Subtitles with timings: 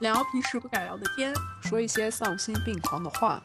[0.00, 3.40] 聊平时不敢聊的天，说一些丧心病狂的话。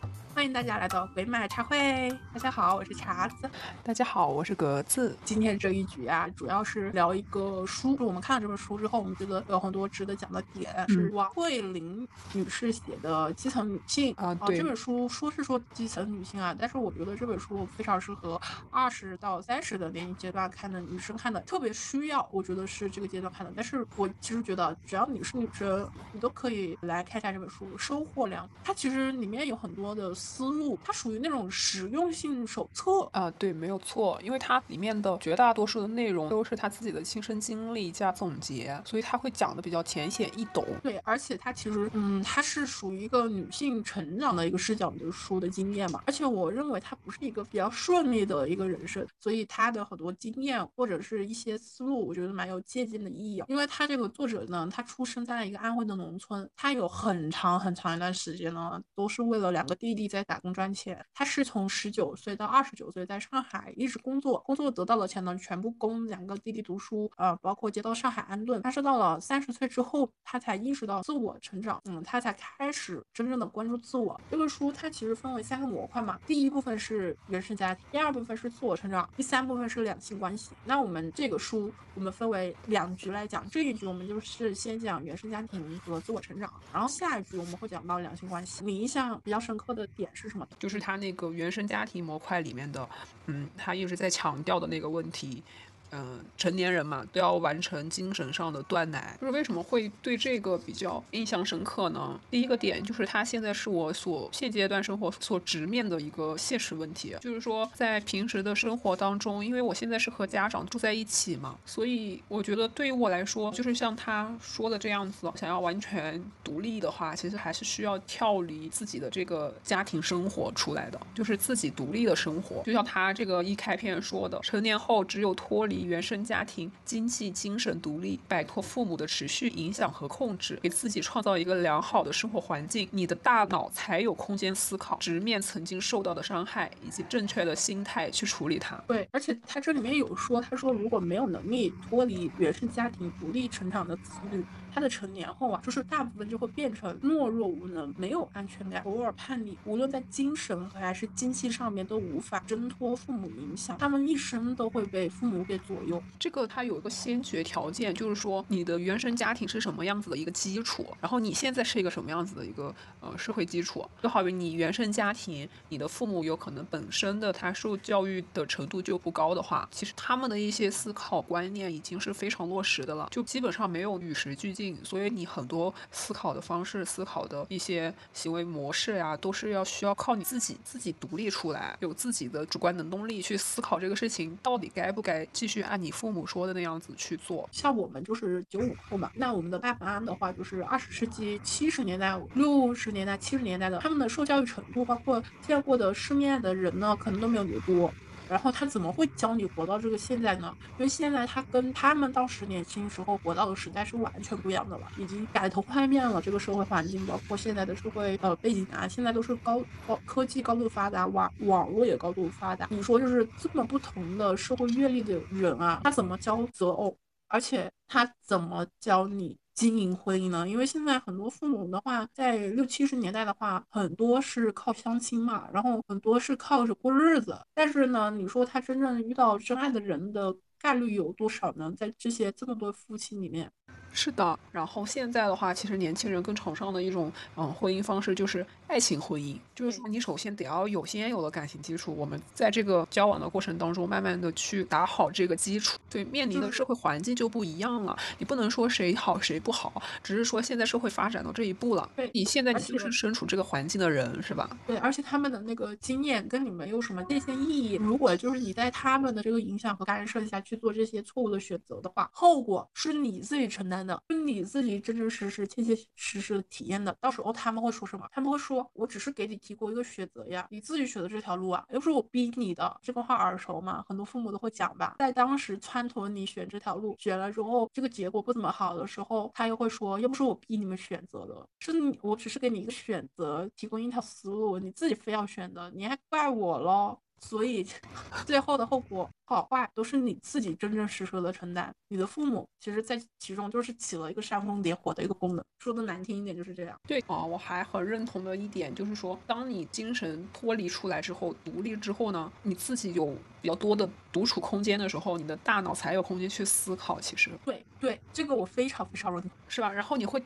[0.46, 2.08] 欢迎大家来到鬼马茶会。
[2.32, 3.50] 大家好，我是茶子。
[3.82, 5.18] 大家好，我是格子。
[5.26, 7.98] 今天这一局啊，主要是聊一个书。
[8.00, 10.72] 我们看了这本书之后，我们觉得有很多值得讲的点。
[10.88, 14.36] 是王慧玲女士写的《基层女性》啊。
[14.46, 14.56] 对。
[14.56, 22.30] 这本书说是说基层女性啊，但是我觉得这本书非常适合二十到三十的年龄阶段看的女生看的，特别需要。
[22.32, 23.52] 我觉得是这个阶段看的。
[23.56, 28.48] 但是我其实觉得，只要你是女生，你都可以来看一下这本书，收获良。
[28.64, 30.14] 它其实里面有很多的。
[30.36, 40.66] 思路，它属于那种实用性手册啊，对，没有错，因为它里面的绝大多数的内容都是他自己的亲身经历加总结，所以他会讲的比较浅显易懂。
[40.84, 53.44] 对，而且它其实，嗯，它是属于一个女性成长的一个视角的书的经验嘛，而且我认为它不是一个比较顺利的一个人生，所以他的很多经验或者是一些思路，我觉得蛮有借鉴的意义。
[53.48, 60.06] 因为他这个作者呢，他出生在一个安徽的农村，他有很长很长一段时间呢，都是为了两个弟弟。
[60.16, 68.62] 在打工赚钱，他是从十九岁到二十九岁在上海一直工作，工作得到的钱呢，全部供两个弟弟读书，呃，包括接到上海安顿。
[68.62, 74.18] 他是到了三十岁之后，他才意识到自我成长，嗯，他才开始真正的关注自我。
[74.32, 80.52] 这个书它其实分为三个模块嘛，第一部分是原生家庭，第二部分是自我成长，第三部分是两性关系。
[80.64, 88.64] 那我们这个书我们分为两局来讲，这一局我们就是先讲原生家庭和自我成长，然后下一局我们会讲到两性关系。
[88.64, 90.05] 你印象比较深刻的点？
[90.14, 90.48] 是什么？
[90.60, 92.88] 就是他那个原生家庭模块里面的，
[93.28, 95.44] 嗯，他一直在强调的那个问题。
[95.92, 102.20] 嗯，成年人嘛都要完成精神上的断奶，就是为什么会对这个比较印象深刻呢？
[102.30, 122.62] 第一个点就是他现在是我所现阶段生活所直面的一个现实问题，就是说在平时的生活当中，因为我现在是和家长住在一起嘛，所以我觉得对于我来说，就是像他说的这样子，想要完全独立的话，其实还是需要跳离自己的这个家庭生活出来的，就是自己独立的生活。
[122.64, 125.75] 就像他这个一开篇说的，成年后只有脱离。
[125.84, 138.76] 原生家庭经济精神独立，摆脱父母的持续影响和控制，给自己创造一个良好的生活环境，你的大脑才有空间思考，直面曾经受到的伤害，以及正确的心态去处理它。
[138.88, 144.44] 对，而且他这里面有说，他说如果没有能力脱离原生家庭独立成长的子女。
[144.76, 156.04] 他的成年后啊，就是大部分就会变成懦弱无能，没有安全感，偶尔叛逆，无论在精神还是经济上面都无法挣脱父母影响，他们一生都会被父母给左右。
[156.20, 163.90] 这个他有一个先决条件，就是说你的原生家庭是什么样子的一个基础，然后你现在是一个什么样子的一个呃社会基础。
[164.04, 174.65] 就好比你原生家庭，你的父母有可能本身的他受教育的程度就不高的话，其实他们的一些思考观念已经是非常落实的了，就基本上没有与时俱进。
[174.84, 187.50] 所以你很多思考的方式、思考的一些行为模式呀，都是要需要靠你自己自己独立出来，有自己的主观能动力去思考这个事情到底该不该继续按你父母说的那样子去做。
[187.52, 197.92] 像我们就是九五后嘛，那我们的爸妈的话就是二十世纪七十年代、六十年代、七十年代的，他们的受教育程度，包括见过的世面的人呢，可能都没有你多。
[198.30, 200.56] 然后他怎么会教你活到这个现在呢？
[200.78, 206.22] 因为现在他跟他们当时年轻时候活到的时代是完全不一样的了，已经改头换面了。
[206.22, 212.68] 这个社会环境，包括现在的社会呃背景啊，现在都是高高科技高度发达，网网络也高度发达。
[212.70, 216.98] 你说就是这么不同的社会阅历的人啊，他怎么教择偶？
[217.28, 219.38] 而且他怎么教你？
[219.56, 220.48] 经营婚姻呢？
[220.48, 227.40] 因为现在很多父母的话，在六七十年代的话，很多是靠相亲嘛，然后很多是靠着过日子。
[227.54, 231.74] 但是呢，你说他真正遇到真爱的人的概率有多少呢？
[231.78, 233.50] 在这些这么多夫妻里面。
[233.94, 245.78] 是的，然后现在的话，其实年轻人更崇尚的一种嗯婚姻方式就是爱情婚姻，就是说你首先得要有先有了感情基础，我们在这个交往的过程当中，慢慢的去打好这个基础。
[245.90, 254.58] 对，面临的社会环境就不一样了，你不能说谁好谁不好，只是说现在社会发展到这一步了，对你现在你就是身处这个环境的人，是吧？
[254.66, 257.76] 对，而且他们的那个经验跟你没有什么界限意义。
[257.76, 263.76] 如果就是你在他们的这个影响和干涉下去做这些错误的选择的话，后果是你自己承担。
[263.86, 268.08] 的，是你自己真真实实、切切实实的体验的，到时候他们会说什么？
[268.12, 273.84] 他们会说：“我只是给你提供一个选择呀，你自己选的这条路啊，又不是我逼你的。”这个话耳熟嘛？
[273.88, 274.96] 很多父母都会讲吧。
[275.00, 287.66] 在当时撺掇你选这条路，选了之后这个结果不怎么好的时候，他又会说：“又不是我逼你们选择的，是你，我只是给你一个选择，提供一条思路，你自己非要选的，你还怪我喽？”所以
[288.26, 291.74] 最后的后果好坏都是你自己真真实实的承担。
[291.88, 295.44] 你的父母其实，在其中就是起了一个煽风点火的一个功能。
[295.60, 296.78] 说的难听一点就是这样。
[296.88, 307.00] 对啊，我还很认同的一点就是说，当你精神脱离出来之后，独立之后呢，你自己有比较多的独处空间的时候，你的大脑才有空间去思考。
[307.00, 309.72] 其实，对对，这个我非常非常认同，是吧？
[309.72, 310.22] 然后你会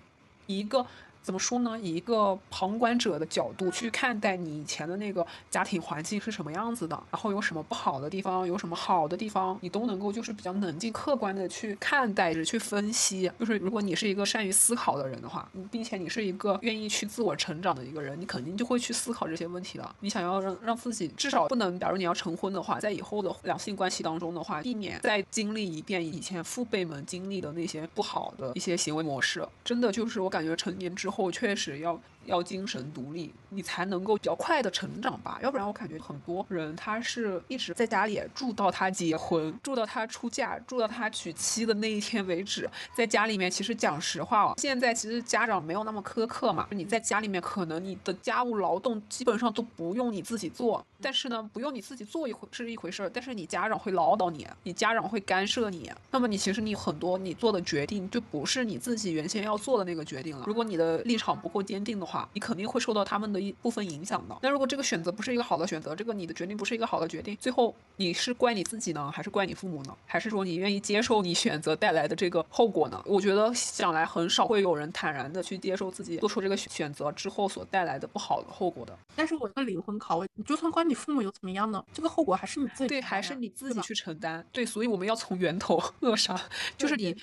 [0.47, 0.85] 一个。
[1.21, 1.77] 怎么说呢？
[1.79, 13.29] 以一个旁观者的角度去看待你以前的那个家庭环境是什么样子的，然后有什么不好的地方，有什么好的地方，你都能够就是比较冷静客观的去看待着去分析。
[13.39, 19.95] 就是如果你是一个善于思考的人的话，并且你是一个愿意去自我成长的一个人，你肯定就会去思考这些问题的。
[19.99, 29.47] 你想要让让自己至少不能，假如你要成婚的话，在以后的两性关系当中的话，避免再经历一遍以前父辈们经历的那些不好的一些行为模式。
[29.63, 31.99] 真的就是我感觉成年之后确实要。
[32.25, 35.39] 要精神独立，你才能够比较快的成长吧。
[35.41, 42.69] 要不然我感觉很多人他是一直在家里住到他结婚，住到他出嫁，住到他娶妻的那一天为止。
[42.93, 46.67] 在家里面，其实讲实话，现在其实家长没有那么苛刻嘛。
[46.69, 50.85] 你在家里面，可能你的家务劳动基本上都不用你自己做。
[51.01, 55.91] 但是呢，不用你自己做一回是一回事儿，但是你家长会唠叨你，你家长会干涉你。
[56.11, 60.43] 那么你其实你很多你做的决定就不是你自己原先要做的那个决定了。
[60.45, 64.37] 如果你的立场不够坚定的话，你肯定会受到他们的一部分影响的。
[64.41, 69.95] 那如果这个选择不是一个好的选择，这个你的决定不是一个好的决定，最后你是怪你自己呢，还是怪你父母呢？
[70.05, 73.01] 还是说你愿意接受你选择带来的这个后果呢？
[73.05, 78.97] 我觉得想来很少会有人坦然的去接受自己做出这个选择之后所带来的不好的后果的。
[79.15, 81.83] 但是我的灵魂拷问，你就算怪你父母又怎么样呢？
[81.93, 84.45] 这个后果还是你自己对，还是你自己去承担。
[84.51, 86.39] 对，所以我们要从源头 扼杀，
[86.77, 87.15] 就是你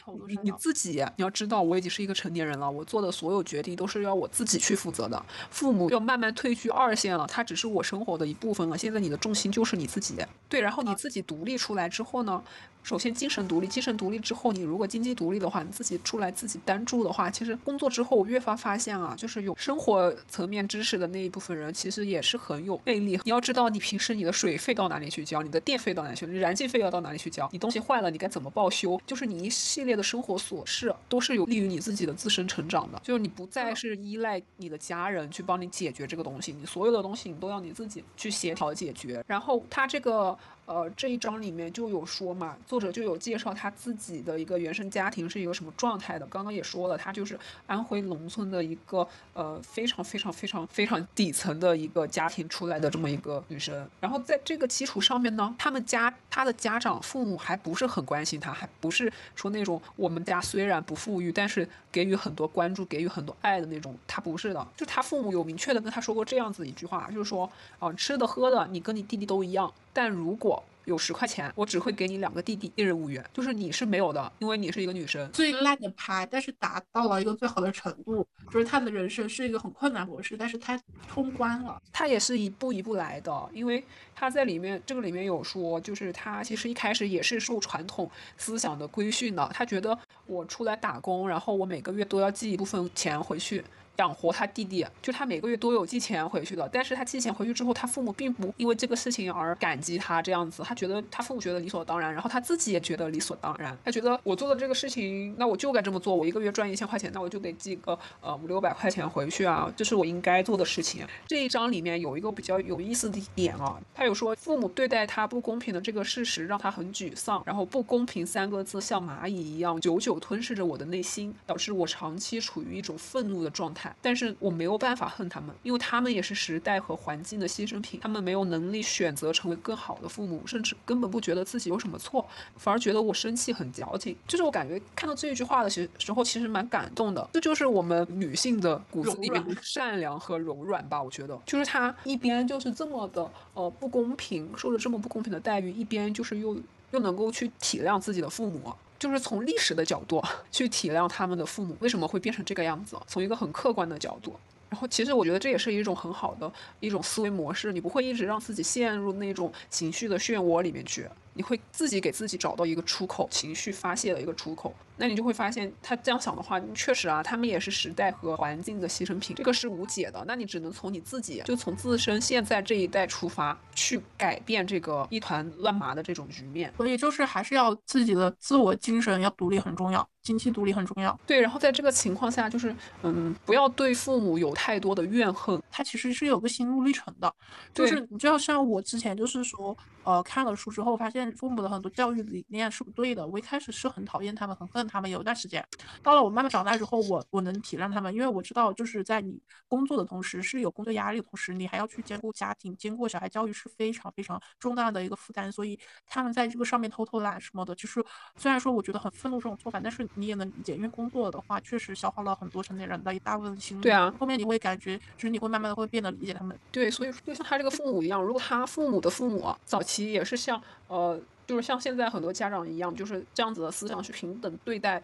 [0.42, 5.22] 你自己，你要知道我已经是一个成年人了，我做的所有决定都是要我自己去负责的。
[5.50, 8.78] 父母要慢慢退居二线了，他只是我生活的一部分了。
[8.78, 10.14] 现在你的重心就是你自己，
[10.48, 10.60] 对。
[10.60, 12.42] 然后你自己独立出来之后呢？
[12.82, 23.18] 首先精神独立，精神独立之后，你如果经济独立的话，你自己出来自己单住的话，其实工作之后我越发发现啊，就是有生活层面知识的那一部分人，其实也是很有魅力。
[23.24, 33.00] 你要知道，你平时你的水费到哪里去交，你的电费到哪里去，你燃气费要到哪里去交，你东西坏了你该怎么报修，就是你一系列的生活琐事都是有利于你自己的自身成长的。
[33.02, 39.24] 就是你不再是依赖你的家人去帮你解决这个东西，你所有的东西你都要你自己去协调解决。
[39.26, 40.36] 然后它这个。
[40.66, 46.26] 呃，这一章里面就有说嘛，作者就有介绍他自己的一个原生家庭是一个什么状态的。
[46.26, 53.88] 刚刚也说了，他就是安徽农村的一个呃非常非常非常非常底层的一个家庭出来的这么一个女生。
[54.00, 63.96] 然后在这个基础上面呢，他们家他的家长父母还不是很关心他，还不是说那种我们家虽然不富裕，但是给予很多关注、给予很多爱的那种。
[64.08, 67.48] 他不是的，就他父母有明确的跟他说过这样子一句话，就是说
[67.78, 69.72] 啊，吃的喝的你跟你弟弟都一样。
[69.96, 75.26] 但如果有十块钱，我只会给你两个弟弟，一人五元，就是你是没有的，因为你是一个女生。
[75.32, 80.78] 最烂的牌，但是达到了一个最好的程度，就是他的人生是一个很困难模式，但是他
[81.08, 81.80] 通关了。
[81.90, 83.82] 他也是一步一步来的，因为
[84.14, 93.64] 他在里面这个里面有说，就是他其实一开始也是受传统思想的规训的，他觉得我出来打工，然后我每个月都要寄一部分钱回去。
[93.96, 96.68] 养活他弟弟，就他每个月都有寄钱回去的。
[96.72, 103.76] 但是他寄钱回去之后，他父母并不因为这个事情而感激他这样子，他觉得他父母觉得理所当然，然后他自己也觉得理所当然。
[103.84, 106.14] 他觉得我做的这个事情，那我就该这么做。
[106.14, 111.06] 我一个月赚一千块钱，那我就得寄个呃五六百块钱回去啊，这是我应该做的事情。
[111.26, 123.85] 这一章里面有一个比较有意思的点啊，他有说父母对待他不公平的这个事实让他很沮丧，然后不公平三个字像蚂蚁一样久久吞噬着我的内心，导致我长期处于一种愤怒的状态。
[124.00, 128.00] 但是我没有办法恨他们，因为他们也是时代和环境的牺牲品。
[128.00, 132.24] 他们没有能力选择成为更好的父母，甚至根本不觉得自己有什么错，
[132.56, 134.16] 反而觉得我生气很矫情。
[134.26, 137.28] 就是我感觉看到这一句话的时时候，其实蛮感动的。
[137.32, 141.02] 这就是我们女性的骨子里面善良和柔软吧。
[141.02, 146.56] 我觉得，就是她一边就是这么的呃不公平，受着这么不公平的待遇，一边就是又
[146.92, 148.72] 又能够去体谅自己的父母。
[148.98, 154.34] 就是从历史的角度去体谅他们的父母为什么会变成这个样子，从一个很客观的角度。
[154.68, 161.06] 然后其实我觉得这也是一种很好的一种思维模式，你不会一直让自己陷入那种情绪的漩涡里面去。
[161.36, 164.74] 你会自己给自己找到一个出口，情绪发泄的一个出口。
[164.96, 170.24] 那你就会发现，他这样想的话，确实啊，他们也是时代和环境的牺牲品，这个是无解的。
[170.26, 176.72] 那你只能从你自己，就从自身现在这一代出发，去改变这个一团乱麻的这种局面。
[176.78, 180.08] 所以就是还是要自己的自我精神要独立很重要。
[180.22, 181.40] 经济独立很重要，对。
[181.40, 182.74] 然后在这个情况下，就是
[183.04, 185.62] 嗯，不要对父母有太多的怨恨。
[185.70, 187.32] 他其实是有个心路历程的，
[187.72, 189.76] 就是你就要像我之前就是说，
[190.06, 193.26] 呃，看了书之后，发现父母的很多教育理念是不对的。
[193.26, 195.10] 我一开始是很讨厌他们，很恨他们。
[195.10, 195.62] 有一段时间，
[196.02, 205.52] 到了我慢慢长大之后，我我能体谅他们，因为我知道就是在你工作的同时，是有工作压力的同时，你还要去兼顾家庭、兼顾小孩教育，是非常非常重大的一个负担。
[205.52, 208.02] 所以他们在这个上面偷偷懒什么的，就是
[208.36, 210.86] 虽然说我觉得很愤怒这种做法，但是你也能理解，因为。
[210.96, 213.82] 工作的话，确实消耗了很多成年人的一大部分心力。
[213.82, 216.58] 对啊，后面你会感觉，就是你会慢慢的会变得理解他们。
[216.72, 225.02] 对，所以就像他这个父母一样，如果他父母的父母早期也是像呃，就是像现在很多家长一样，就是这样子的思想去平等对待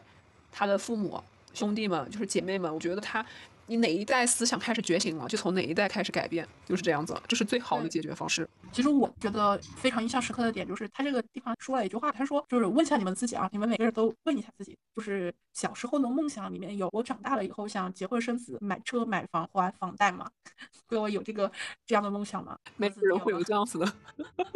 [0.51, 1.23] 他的父母
[1.55, 3.25] 兄弟们，就是姐妹们，我觉得他。
[3.67, 8.49] 你哪一代思想开始觉醒了，就从哪一代开始改变，就是这样子，这是最好的解决方式。
[8.71, 20.29] 其实我觉得非常印象深刻的点就是他这个地方说了一句话，他说就是问一下你们自己啊，你们每个人都问一下自己，就是小时候的梦想里面有我长大了以后想结婚生子、买车买房还房贷吗？
[20.89, 21.51] 对我有这个
[21.87, 22.59] 这样的梦想吗？
[22.77, 23.93] 没有人会有这样子的，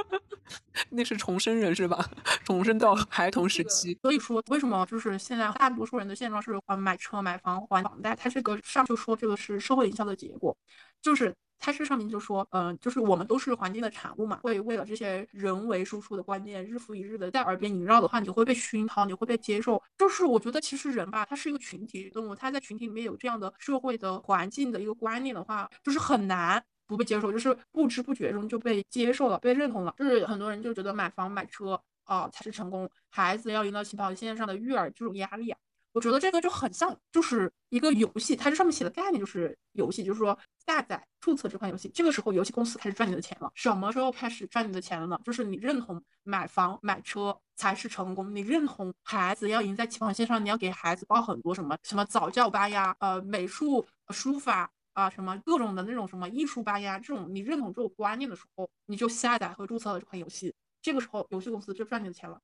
[0.91, 2.05] 那是重生人是吧？
[2.45, 3.97] 重生到孩童时期。
[4.03, 8.15] 所以说为什么就是现在大多数人的现状是还买车买房还房贷？
[8.17, 8.96] 他这个上就。
[8.97, 10.57] 说这个是社会营销的结果，
[11.03, 19.83] 就是它这上面就说，嗯，就是我们都是环境的产物嘛，会为了这些人为输出的观念，日复一日的在耳边萦绕的话，你会被熏陶，你会被接受。
[19.97, 29.95] 就是我觉得其实人吧，他是一个群体动物，他在群体里面有这样的社会的环境的一个观念的话，就是很难不被接受，就是不知不觉中就被接受了，被认同了。
[29.97, 35.59] 就是很多人就觉得买房买车啊才是成功，孩子要赢到起跑线上的育儿这种压力啊。
[35.97, 43.50] 我觉得这个就很像，就是一个游戏，它这上面写的概念就是游戏，就是说下载、注册这款游戏，这个时候游戏公司开始赚你的钱了。
[43.55, 45.19] 什么时候开始赚你的钱了呢？
[45.25, 62.38] 就是你认同买房买车才是成功，你认同孩子要赢在起跑线上，你要给孩子报很多什么什么早教班呀，呃，美术、书法啊，什么各种的那种什么艺术班呀，这种你认同这种观念的时候，你就下载和注册了这款游戏，这个时候游戏公司就赚你的钱了。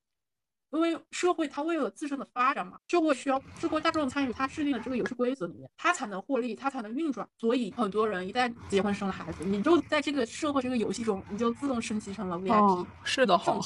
[0.72, 7.28] 因为社会它为了自身的发展嘛，就会需要社会大众参与它制定的这个游戏规则里面，它才能获利，它才能运转。
[7.36, 12.86] 所以很多人一旦结婚生了孩子，你就在这个社会这个游戏中，你就自动升级成了 VIP。
[13.04, 13.60] 是的，好。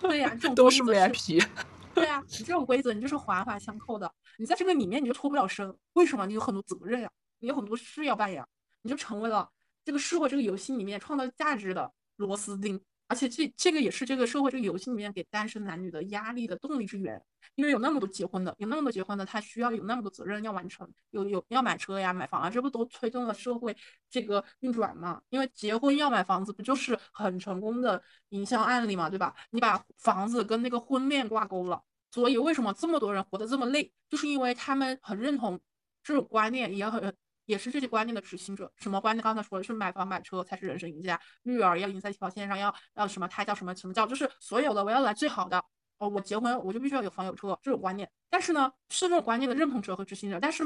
[0.00, 1.42] 对呀， 这种都是 VIP。
[1.94, 4.12] 对啊，你这种规则你就是环环相扣的。
[4.38, 6.26] 你在这个里面你就脱不了身，为什么？
[6.26, 8.46] 你有很多责任呀，你有很多事要办呀，
[8.82, 9.48] 你就成为了
[9.82, 12.80] 这个社会这个游戏里面创造价值的螺丝钉。
[13.10, 17.20] 而且这这个也是这个社会这个游戏里面给单身男女的压力的动力之源，
[17.56, 23.76] 因为有那么多结婚的，有那么多结婚的，他需要有那么多责任要完成，有有要买车呀、买房啊，这不都推动了社会
[24.08, 25.20] 这个运转吗？
[25.30, 29.34] 因为结婚要买房子，不就是很成功的营销案例嘛，对吧？
[29.50, 35.58] 你把房子跟那个婚恋挂钩了，所以为什么这么多人活得这么累，就是因为他们很认同
[36.04, 37.12] 这种观念，也很。
[37.50, 38.72] 也是这些观念的执行者。
[38.76, 39.22] 什么观念？
[39.22, 45.62] 刚才说的是买房买车才是人生赢家，育儿要赢在起跑线上，要要什么胎教什么什么教，就是所有的我要来最好的。
[45.98, 48.10] 哦，我结婚我就必须要有房有车这种观念。
[48.30, 50.64] 但是呢，是这种观念的认同者和执行者，但是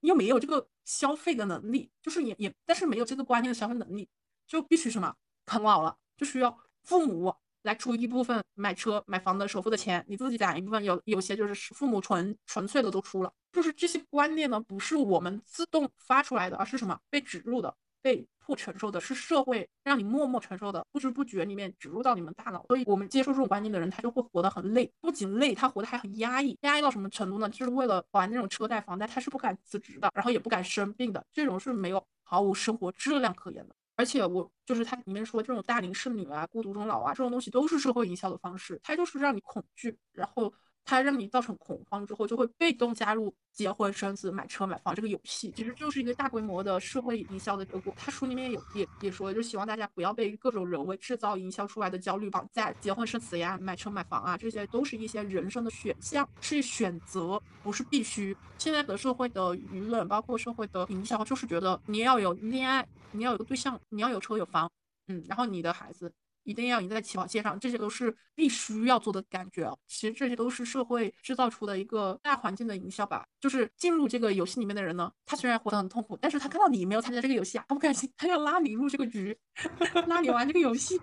[0.00, 4.08] 又没有这个消费的能力，就是也也，但是没有这个观念的消费能力，
[4.46, 7.34] 就必须什么啃老了，就需要父母。
[7.62, 27.48] 来出一部分买车买房的首付的钱，你自己攒一部分，有有些就是父母纯纯粹的都出了，就是这些观念呢，不是我们自动发出来的，而是什么被植入的，被迫承受的，是社会让你默默承受的，不知不觉里面植入到你们大脑，所以我们接受这种观念的人，他就会活得很累，不仅累，他活得还很压抑，压抑到什么程度呢？
[27.50, 33.74] 就是为了还那种车贷房贷，他是不敢辞职的，然后也不敢生病的，这种是没有毫无生活质量可言的。
[34.00, 40.50] 而且我就是它里面说这种大龄剩女啊、孤独终老啊这种东西都是社会营销的方式，它就是让你恐惧，然后
[40.84, 47.94] 它让你造成恐慌之后，就会被动加入结婚生子、买车买房这个游戏，其实就是一个大规模的社会营销的结果。
[47.96, 58.36] 他书里面有也也说，就希望大家不要被各种人为制造营销出来的焦虑绑架，结婚生子呀、买车买房啊，这些都是一些人生的选项，是选择，不是必须。
[58.58, 62.86] 现在的社会的舆论，包括社会的营销，就是觉得你要有恋爱。
[63.12, 64.70] 你要有个对象，你要有车有房，
[65.08, 66.12] 嗯，然后你的孩子
[66.50, 69.72] 一定要赢在起跑线上，这些都是必须要做的感觉。
[69.86, 73.24] 其实这些都是社会制造出的一个大环境的营销吧。
[73.38, 79.38] 就是进入这个游戏里面的人呢，他虽然活得很痛苦，但是他看到你没有参加这个游戏啊，他不甘心，他要拉你入这个局，
[80.08, 81.00] 拉你玩这个游戏。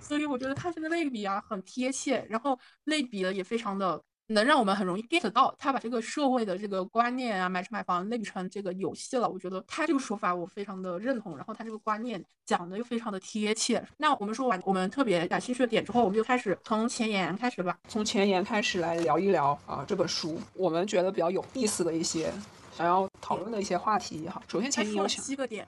[0.00, 4.02] 所以我觉得他这个类比啊很贴切，然后类比的也非常的。
[4.28, 9.28] 能让我们很容易 get 到，他把这个社会的这个观念啊，买车买房类比成这个游戏了。
[9.28, 13.84] 我觉得他这个说法我非常的认同，然后他这个观念讲的又非常的贴切。
[13.98, 17.78] 那我们说完我们特别感兴趣的点之后，我们就开始从前言开始吧。
[17.88, 22.32] 从前言开始来聊一聊啊，这本书我们觉得比较有意思的一些
[22.76, 24.40] 想要讨论的一些话题哈。
[24.48, 25.66] 首先前言有七个点。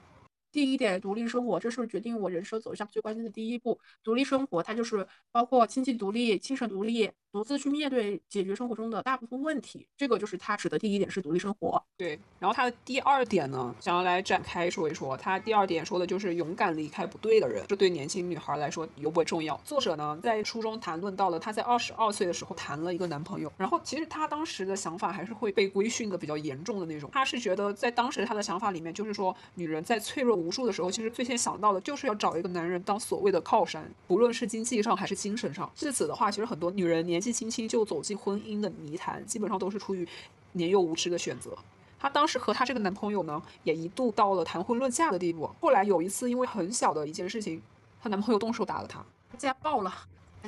[0.55, 3.77] 第一点，独立生活，这是决定我人生走向最关键的第一步。
[4.05, 7.11] 独立生活，它就是包括经济独立、精神独立。
[7.33, 11.83] 独自去面对解决生活中的大部分问题，这个就是他指的第一点是独立生活。
[11.97, 15.17] 对，然后他的第二点呢，想要来展开说一说。
[15.17, 19.61] 他第二点说的就是勇敢离开不对的人，这对年轻女孩来说尤为重要。
[19.65, 27.11] 作者呢在书中谈论到了她在二十二岁的时候谈了一个男朋友，然后其实她当时的想法还是会被规训的比较严重的那种。
[27.13, 35.71] 她是觉得在当时她的想法里面，就是说女人在脆弱无数的时候，其实最先想到的就是要找一个男人当所谓的靠山，不论是经济上还是精神上。
[35.75, 40.07] 至此的话，其实很多女人年纪轻轻就走进婚姻的泥潭，基本上都是出于
[40.53, 41.57] 年幼无知的选择。
[41.99, 45.49] 她当时和她这个男朋友呢，也一度到了谈婚论嫁的地步。
[45.61, 47.63] 后来有一次，因为很小的一件事情，
[48.03, 49.03] 她男朋友动手打了她，
[49.39, 49.91] 竟然爆了，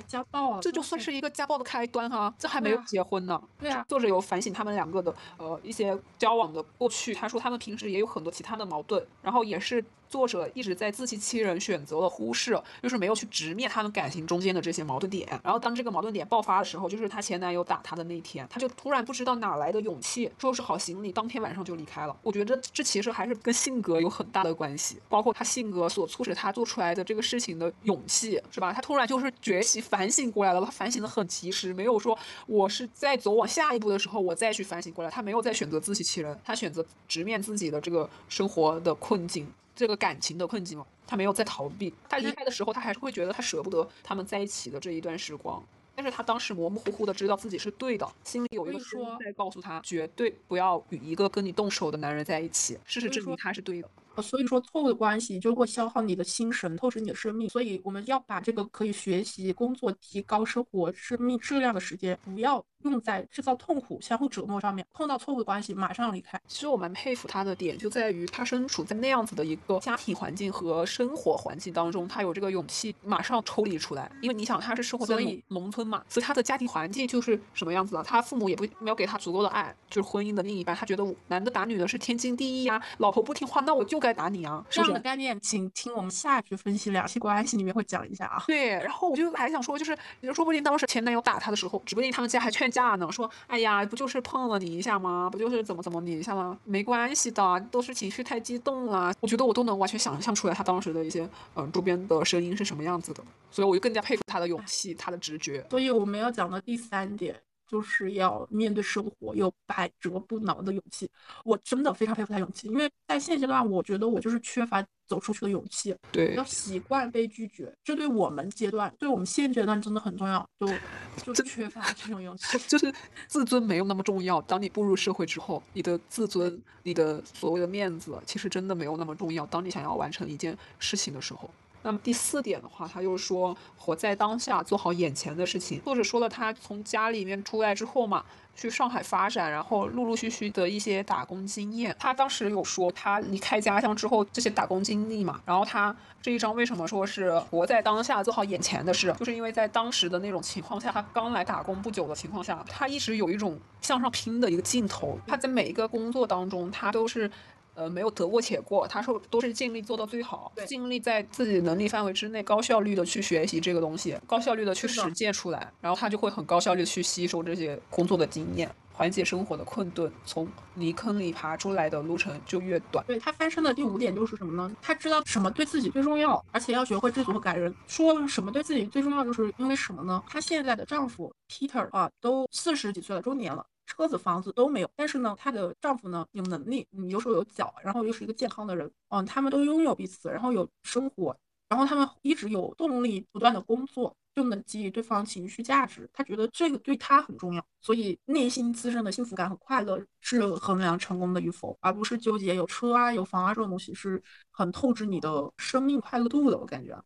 [0.03, 2.33] 家暴啊，这就算是一个家暴的开端哈。
[2.38, 3.41] 这还没有结婚呢。
[3.59, 7.15] 对啊，作者有反省他们两个的呃一些交往的过去。
[7.15, 9.85] 他说他们平时也有很多其他的矛盾，然后也是。
[10.08, 15.28] 作者一直在自欺欺人，选择了忽视，就是没有去直面他们感情中间的这些矛盾点。
[15.42, 22.16] 然后当这个矛盾点爆发的时候，就是她前男友打她的那天，她就突然不知道哪来的勇气，收拾好行李，当天晚上就离开了。
[22.22, 28.72] 我觉得这其实还是跟性格有很大的关系，包括她性格所促使她做出来的这个事情的勇气，是吧？
[28.72, 39.46] 她突然就是觉醒、反省过来了，她反省的很及时，没有说我是在走往下一步的时候我再去反省过来，她没有再选择自欺欺人，她选择直面自己的这个生活的困境。
[39.76, 41.95] 这个感情的困境嘛，他没有在逃避。
[42.09, 45.62] 他离开的时候，他还是会觉得他舍不得他们在一起的这一段时光。
[45.95, 52.78] 但是他当时模模糊糊的知道自己是对的，心里有一个声音在告诉他，绝对不要与一个跟你动手的男人在一起。
[52.85, 53.88] 事实证明他是对的。
[54.23, 57.49] 所以说，错误的关系就会消耗你的心神，透支你的生命。
[57.49, 62.64] 所以我们要把这个可以学习、工作、提高生活生命质量的时间，不要。
[62.90, 66.40] 用在制造痛苦、相互折磨上面，碰到错误的关系马上离开。
[66.47, 74.11] 其实我蛮佩服他的点，就在于他身处在那样子的一个家庭环境和生活环境当中，他有这个勇气马上抽离出来。
[74.21, 75.16] 因为你想，他是生活在
[75.49, 78.02] 农村嘛，所以他的家庭环境就是什么样子的？
[78.02, 84.65] 他父母也不没有给他足够的爱，就是婚姻的另一半，他觉得男的打女的是天经地义啊，老婆不听话，那我就该打你啊。
[84.71, 88.43] 这样的概念，请听我们下去分析两性关系里面会讲一下啊。
[88.47, 89.97] 对，然后我就还想说，就是
[90.34, 93.30] 说不定当时前男友打他的时候，指不定他们家还劝架呢，说。
[93.47, 95.28] 哎呀，不就是碰了你一下吗？
[95.32, 96.58] 不就是怎么怎么你一下吗？
[96.65, 99.12] 没关系的，都是情绪太激动了。
[99.21, 105.65] 我觉得我都能完全想象出来他当时的一些嗯周边的声音是什么样子的，所以我就更加佩服他的勇气，他的直觉。
[105.71, 107.34] 所以我们要讲的第三点。
[107.67, 111.11] 就是要面对生活有百折不挠的勇气，
[111.45, 115.95] 我真的非常佩服他勇气，因为在现阶段，我觉得我就是缺乏走出去的勇气。
[116.13, 120.49] 对，要习惯被拒绝，这对我们阶段，对我们现阶段真的很重要。
[120.59, 120.67] 就
[121.35, 122.93] 就缺乏这种勇气， 就是
[123.26, 124.41] 自尊没有那么重要。
[124.43, 129.45] 当你步入社会之后，你的自尊、你的所谓的面子，其实真的没有那么重要。
[129.47, 131.50] 当你想要完成一件事情的时候。
[131.82, 135.80] 那么第四点的话，他又说活在当下，做好眼前的事情。
[135.82, 138.25] 作者说了，他从家里面出来之后嘛，
[138.56, 141.95] 去上海发展，然后陆陆续续的一些打工经验。
[141.99, 155.19] 他当时有说，他离开家乡之后这些打工经历嘛，然后他这一章为什么说是活在当下，做好眼前的事，就是因为在当时的那种情况下，他刚来打工不久的情况下，他一直有一种向上拼的一个劲头。
[155.26, 157.30] 他在每一个工作当中，他都是。
[157.76, 173.04] 呃，没有得过且过，他说都是尽力做到最好，尽力在自己能力范围之内高效率的去学习这个东西，高效率的去实践出来，然后他就会很高效率的去吸收这些工作的经验，缓解生活的困顿，从泥坑里爬出来的路程就越短。
[173.06, 174.75] 对他翻身的第五点就是什么呢？
[174.80, 177.75] 他知道什么对自己最重要，而且要学会知足和感恩。
[177.86, 180.23] 说什么对自己最重要，就是因为什么呢？
[180.26, 183.67] 她现在的丈夫 Peter 啊，都四十几岁了，中年了。
[183.86, 191.36] 车子、房子都没有，但是呢，她的丈夫呢有能力，嗯，有手有脚，然后又是一个健康的人，嗯，他们都拥有彼此，然后有生活，
[191.68, 196.08] 然后他们一直有动力，不断的工作，就能给予对方情绪价值。
[196.12, 206.58] 他觉得这个对他很重要，所以内心滋生的幸福感和快乐是衡量成功的与否，而不是纠结有车啊、有房啊这种东西，是很透支你的生命快乐度的。
[206.58, 207.00] 我感觉，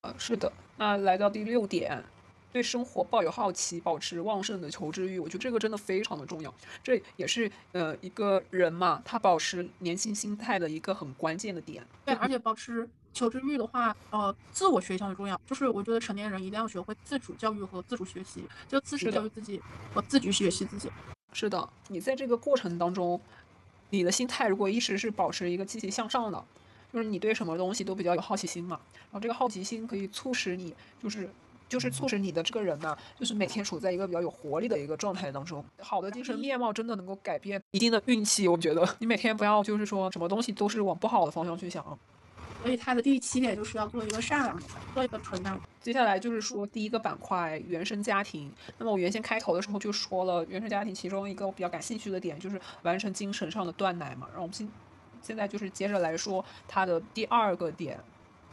[0.00, 0.50] 呃，是的。
[0.76, 2.02] 那来到第六点。
[2.52, 6.54] 对生活抱有好奇，保持旺盛的求知欲，我觉得这个真的非常的重要。
[6.82, 11.84] 这也是呃一个人嘛，他保持年轻心态的一个很关键的点。
[12.04, 15.40] 对，而且保持求知欲的话，呃，自我学习很重要。
[15.46, 19.60] 就是我觉得成年人一定要学会自主教育和自主学习，就自己教育自己
[19.94, 20.90] 和自己学习自己。
[21.32, 23.18] 是的，你在这个过程当中，
[23.88, 26.44] 你的心态如果一直是保持一个积极向上的，
[26.92, 31.30] 就是你对什么东西都比较有好奇心嘛，然后这个好奇心可以促使你，就是
[31.72, 35.64] 就是促使你的这个人呢，就是每天处在一个比较有活力的一个状态当中。
[35.78, 41.82] 好的精神面貌真的能够改变一定的运气，我觉得你每天不要就是说什么东西都是往不好的方向去想。
[42.62, 45.58] 所以它的第七点就是要做一个善良的，做一个纯良。
[45.80, 48.52] 接下来就是说第一个板块原生家庭。
[48.76, 54.26] 那么我原先开头的时候就说了，原生家庭其中一个我比较感兴趣的点就是完成精神上的断奶嘛。
[54.28, 54.68] 然后我们现
[55.22, 57.98] 现在就是接着来说它的第二个点。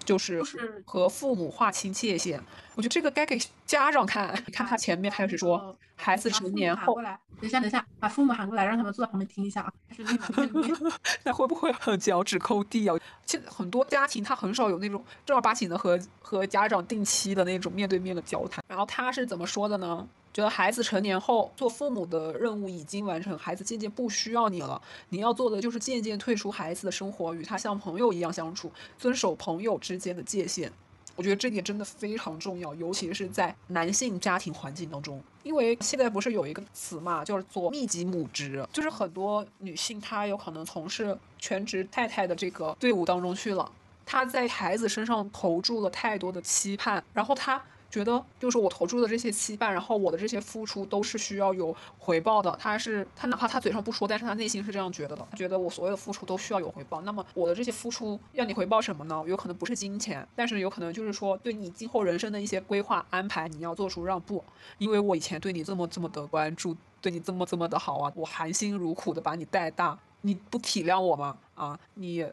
[0.10, 0.42] 就是
[0.86, 2.42] 和父母划清界限，
[2.74, 4.34] 我觉得这个该给家长看。
[4.48, 6.96] 你看他前面开始说，孩子成年后，
[7.40, 9.72] 等一下，等一下，把父母喊过来，让他们坐在旁边听一下啊。
[11.24, 12.96] 那会不会很脚趾抠地啊？
[13.28, 18.64] 现在很多家庭他很少有那种正儿八经的和和家长定期的那种面对面的交谈。
[18.68, 20.08] 然后他是怎么说的呢？
[20.32, 24.80] 觉得孩子成年后做父母的任务已经完成，孩子渐渐不需要你了。
[25.10, 30.72] 你要做的就是渐渐退出孩子的生活，与他像朋友一样相处，遵守朋友之间的界限。
[31.16, 35.22] 我觉得这点真的非常重要，尤其是在男性家庭环境当中。
[35.44, 43.70] 因为现在不是有一个词嘛，叫做密集母职，就是很多女性她有可能从事全职太太的这个队伍当中去了，
[44.06, 47.62] 她在孩子身上投注了太多的期盼，然后她。
[47.90, 52.56] 觉得就是我投注的这些期盼，然后我的这些付出都是需要有回报的。
[52.60, 55.28] 他是他哪怕他嘴上不说，但是他内心是这样觉得的。
[55.32, 57.02] 他觉得我所有的付出都需要有回报。
[57.02, 59.24] 那么我的这些付出要你回报什么呢？
[59.28, 64.44] 有可能不是金钱，但是有可能就是说对你今后人生的一些规划安排，你要做出让步。
[64.78, 71.38] 因为我以前对你这么这么的关注，对你这么这么的好啊，我含辛茹苦的把你带大，你不体谅我吗？
[71.56, 72.26] 啊，你。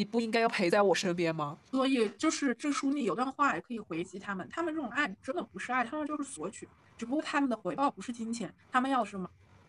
[0.00, 1.58] 你不应该要陪在我身边吗？
[1.70, 9.28] 所以就是这书里有段话也可以回击他们，他们这种爱真的不是爱，他们就是索取，只不过他们的回报不是金钱，他们要什么？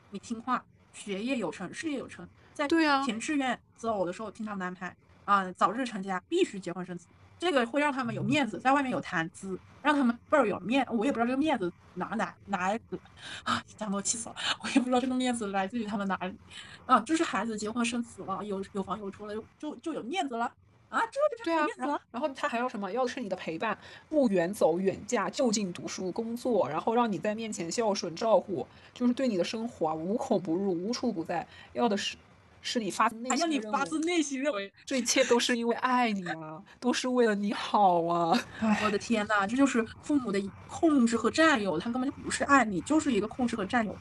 [0.10, 0.64] 你听话，
[0.94, 7.08] 学业有成，事业有成，在填志愿择偶的时候听他们安排啊，早日成家，必须结婚生子。
[7.42, 10.86] 这个会让他们有面子，在外面有谈资，让他们倍儿有面。
[10.92, 13.00] 我也不知道这个面子哪哪哪来的
[13.44, 13.60] 啊！
[13.76, 16.38] 讲的我气死了， 我也不知道这个面子来自于他们哪里
[16.86, 17.00] 啊！
[17.00, 20.46] 就是孩子结婚生子了，有有房有车了，就就有面子了
[20.90, 21.02] 啊！
[21.12, 21.66] 这就对啊，
[22.12, 22.92] 然后他还要什么？
[22.92, 23.76] 要的是你的陪伴，
[24.08, 31.48] 不远走远嫁，就近读书工作，然后让你在面前孝顺照顾，就是对你的生活啊无孔不入，无处不在。
[31.74, 32.16] 要的是。
[32.62, 38.40] 是你发自内心，你发自内心认为这一切都是因为爱你啊，都是为了你好啊！
[38.84, 43.96] 我的天呐，这就是父母的控制和占有，他根本就不是爱你，就是一个控制和占有。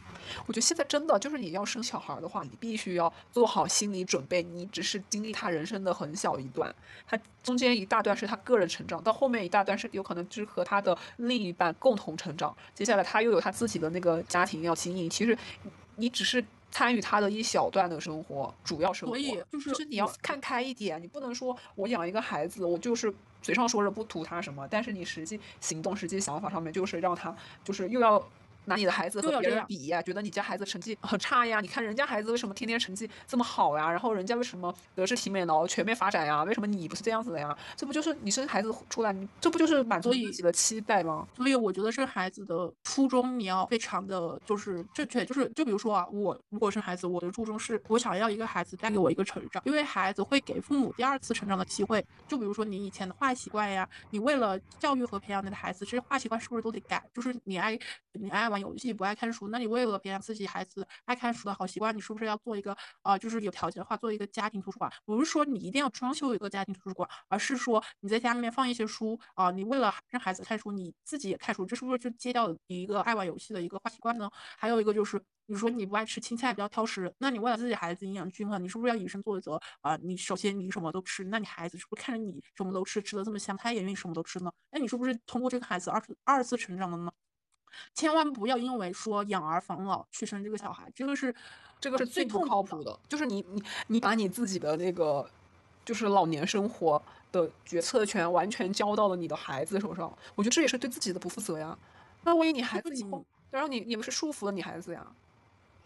[0.46, 6.72] 我觉得现在真的就是你要生小孩的话，你必须要做好心理准备，你只是经历他人生的很小一段，
[7.06, 15.08] 他中间一大段是他个人成长，到后面一大段是有可能就是和他的另一半共同成长，接下来他又有他自己的那个家庭要经营。
[15.08, 15.36] 其实
[15.96, 16.44] 你只是。
[16.70, 28.22] 参与他的一小段的生活，主要生活，所以就是你要看开一点，你不能说我养一个孩子，我就是嘴上说着不图他什么，但是你实际行动、实际想法上面就是让他，就是又要。
[28.70, 31.60] 拿你的孩子和别人比呀，觉得你家孩子成绩很差呀？
[31.60, 33.90] 你看人家孩子为什么天天成绩这么好呀？
[33.90, 36.44] 然后人家为什么德智体美劳全面发展呀？
[36.44, 37.56] 为什么你不是这样子的呀？
[37.76, 41.26] 这不就是你生孩子出来，你这不就是满足自己的期待吗？
[41.36, 52.04] 所以我觉得生孩子的初衷你要非常的就是正确，就是就比如说啊，我如果生孩子，我的初衷是我想要一个孩子带给我一个成长，因为孩子会给父母第二次成长的机会。
[52.28, 57.02] 就比如说你以前的坏习惯呀，你为了教育和培养你的孩子，这些坏习惯是不是都得改？
[57.14, 57.78] 就是你爱
[58.12, 58.50] 你爱。
[58.50, 64.90] 玩游戏不爱看书，那你为了培养自己孩子爱看书的好习惯，你是不是要做一个呃，就是有条件的话做一个家庭图书馆？
[65.04, 74.30] 不是说你一定要装修一个家庭图书馆，而是说你在家里面放一些书啊，你为了让孩子看书，你自己也看书，这是不是就戒掉一个爱玩游戏的一个坏习惯呢？
[74.58, 79.96] 还有一个就是，你说你不爱吃青菜，比较挑食，那你为了自己孩子营养均衡，你是不是要以身作则啊？
[80.02, 84.52] 你首先你什么都吃，那你孩子是不是看着你什么都吃，吃的这么香，他也愿意什么都吃呢？
[84.70, 87.10] 那你是不是通过这个孩子二次二次成长的呢？
[87.94, 91.34] 千万不要因为说养儿防老去生这个小孩，这个是
[91.80, 92.98] 这个是最不靠谱的。
[93.08, 95.28] 就是你你你把你自己的那个
[95.84, 97.02] 就是老年生活
[97.32, 101.76] 的决策权完全交到了你的孩子手上，我觉得这也是对自己的不负责呀。
[102.22, 105.06] 那万一你孩子以后，然后你你们是束缚了你孩子呀？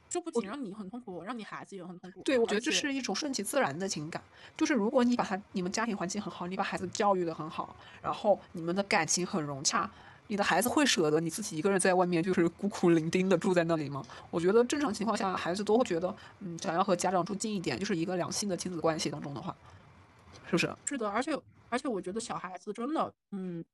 [0.06, 2.22] 这不仅让你很痛苦，让你孩子也很痛苦。
[2.22, 4.22] 对，我觉得这是一种顺其自然的情感。
[4.56, 9.90] 就是如果你把他你们家庭环境很好，你把孩子教育的很好，然后你们的感情很融洽。
[10.26, 14.04] 你的孩子会舍得你自己一个人在外面就是孤苦伶仃的住在那里吗？
[14.30, 19.56] 我觉得正常情况下，孩子都会觉得，嗯，想要和家长住近一点，就是一个良性的亲子关系当中的话，
[20.46, 20.74] 是不是？
[20.86, 21.38] 是的，而且。
[21.70, 23.64] 而且我觉得小孩子真的，嗯，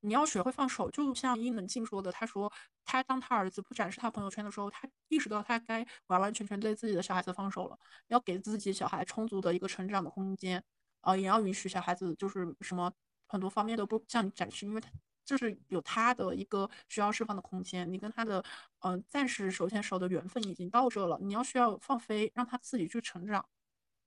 [0.00, 0.88] 你要学会放手。
[0.92, 2.52] 就像伊能静说的，他说
[2.84, 7.76] 他当他儿子不展示他朋友圈的时候，他意识到他该完完全全对自己的小孩子放手了，
[8.08, 10.62] 要给自己小孩充足的一个成长的空间，
[11.00, 12.92] 啊，也要允许小孩子就是什么
[13.26, 14.88] 很多方面都不向你展示，因为他。
[15.28, 18.42] 就是有他的一个需要释放的空间，你跟他的，
[18.78, 23.44] 嗯，暂时手牵手的缘分已经到这了，你要需要放飞，让他自己去成长，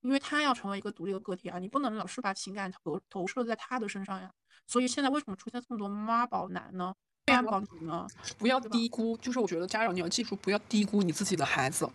[0.02, 4.32] 因为他要成为一个独立的个体啊，你不能老是把情感投投射在他的身上呀。
[4.66, 6.96] 所以现在为什么出现这么多妈宝男呢？
[7.28, 8.08] 妈宝女呢？
[8.40, 11.88] 不要低估，就是我觉得家长你要记住，不要低估你自己的孩子，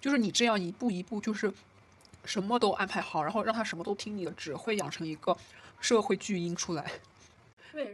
[0.00, 1.52] 就是你这样一步一步，就是
[2.24, 5.36] 什么都安排好，然后让他什么都听你的，只会养成一个
[5.78, 6.90] 社会巨婴出来。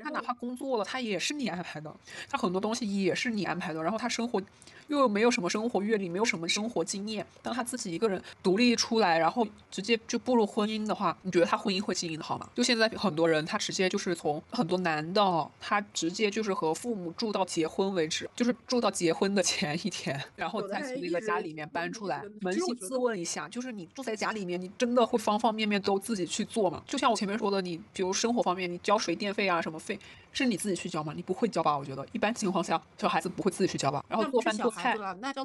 [0.02, 1.94] 他哪怕工作了，他也是你安排的，
[2.28, 3.82] 他很多东西也是你安排的。
[3.82, 4.40] 然后他生活
[4.88, 7.24] 又没有什么生活阅历，没有什么生活经验。
[7.42, 12.48] 当他自己一个人独立出来，然后直接就步入婚姻的话，你觉得他婚姻会经营的好吗？
[12.54, 22.22] 就现在很多人，他直接就是从很多男的，他直接就是和父母住到结婚为止，就是住到结婚的前一天，然后再从那个家里面搬出来。
[22.42, 26.82] 扪心自问一下，就是你住在家里面，你真的会方方面面都自己去做吗？
[26.86, 29.71] 就像我前面说的，你比如生活方面，你交水电费啊什么。
[29.72, 29.98] 什么费
[30.32, 31.14] 是你自己去交吗？
[31.16, 31.78] 你不会交吧？
[31.78, 34.04] 我觉得一般情况下，小孩子不会自己去交吧。
[34.06, 34.94] 然后做饭做菜，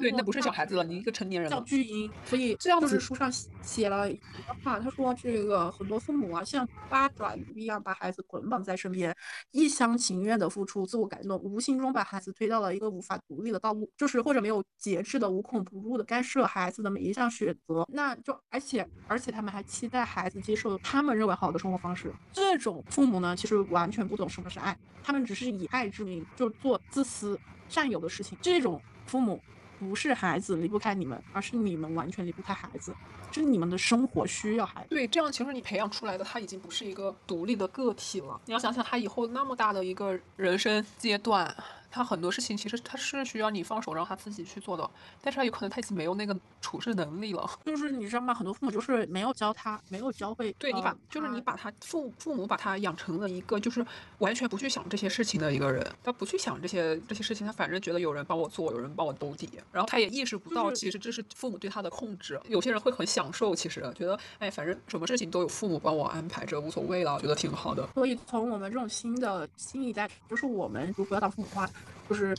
[0.00, 1.56] 对，那不是小孩子了，你一个成年人了。
[1.56, 4.22] 叫巨婴，所以这样子书上写了一个
[4.62, 9.16] 话，他说这个很多父母啊，像八爪鱼一样把孩子捆绑在身边，
[9.52, 17.86] 一厢情愿的付出自我感动，无形中把孩子推到了一个无法独立的道路，就是或者没有节制的、无孔不入的干涉孩子的每一项选择。
[17.90, 22.12] 那就而且而且他们还期待孩子接受他们认为好的生活方式。
[22.32, 24.76] 这种父母呢，其实完全不懂什么是爱。
[25.02, 28.36] 他们只是以爱之名，就做自私、占有的事情。
[28.42, 29.40] 这种父母
[29.78, 32.94] 不是孩子离不开你们，而是你们完全离不开孩子，
[33.30, 34.88] 是你们的生活需要孩子。
[34.90, 38.40] 对，这样其实你培养出来的他已经不是一个独立的个体了。
[38.46, 41.54] 你要想想他以后那么大的一个人生阶段。
[41.90, 44.88] 他很多事情其实他是需要你放手让他自己去做的，
[45.22, 47.48] 但是他有可能他已经没有那个处事能力了。
[47.64, 48.34] 就是你知道吗？
[48.34, 50.52] 很多父母就是没有教他，没有教会。
[50.58, 53.84] 对你把，就是你把他父父母把他养成了一个就是
[54.18, 62.40] 完全不去想这些事情的一个人，他不去想这些这些事情，他反正觉得有人帮我做，有人帮我兜底，然后他也意识不到其实这是父母对他的控制。
[62.48, 67.88] 有些人会很享受，其实觉得哎，反正什么事情都有父母帮我安排着，无所谓了，觉得挺好的。
[67.94, 71.68] 所以从我们这种新的新一代，就是我们如果要当父母的话。
[72.08, 72.34] 就是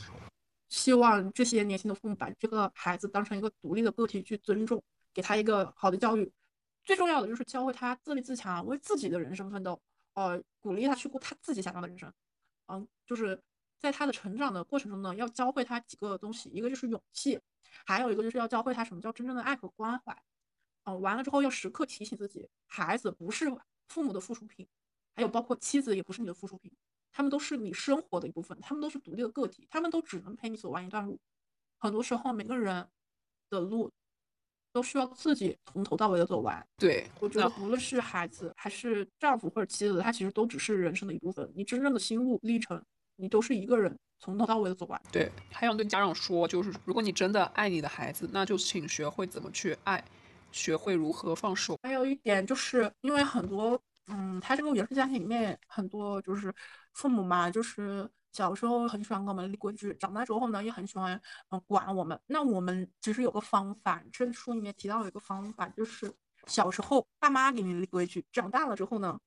[0.68, 4.82] 希望这些年轻的父母把这个孩子当成一个独立的个体去尊重，
[5.14, 6.30] 给他一个好的教育。
[6.82, 9.80] 最重要的就是教会他自立自强，为自己的人生奋斗。
[10.14, 12.12] 呃，鼓励他去过他自己想要的人生。
[12.66, 13.40] 嗯，就是
[13.78, 17.40] 在他的成长的过程中呢，要教会他几个东西，一个就是勇气，
[17.86, 20.22] 还有一个就是要教会他什么叫真正的爱和关怀。
[20.84, 23.46] 嗯，完了之后要时刻提醒自己，孩子不是
[23.88, 24.66] 父母的附属品，
[25.14, 26.72] 还有包括妻子也不是你的附属品。
[27.12, 31.18] 他们都是你生活的一部分，他们都是独立的个体，他们都只能陪你走完一段路。
[31.78, 32.86] 很多时候，每个人
[33.48, 33.90] 的路
[34.72, 36.64] 都需要自己从头到尾的走完。
[36.76, 41.50] 对，我觉得无论是孩子还是丈夫或者妻子，他其实都只是人生的一部分。
[41.54, 42.82] 你真正的心路历程，
[43.16, 45.00] 你都是一个人从头到尾的走完。
[45.10, 50.04] 对，还想对家长说，就是如果你真的爱你的孩子，那就请学会怎么去爱，
[50.52, 51.76] 学会如何放手。
[51.82, 53.80] 还有一点就是因为很多。
[54.12, 56.52] 嗯，他这个原生家庭里面很多就是
[56.92, 62.20] 父母嘛，就是小时候很喜欢给我们立规矩，长大之后呢也很喜欢嗯管我们。
[62.26, 66.12] 那我们其实有个方法，这书里面提到有一个方法，就是
[66.46, 69.18] 小时候爸妈给你立规矩，长大了之后呢，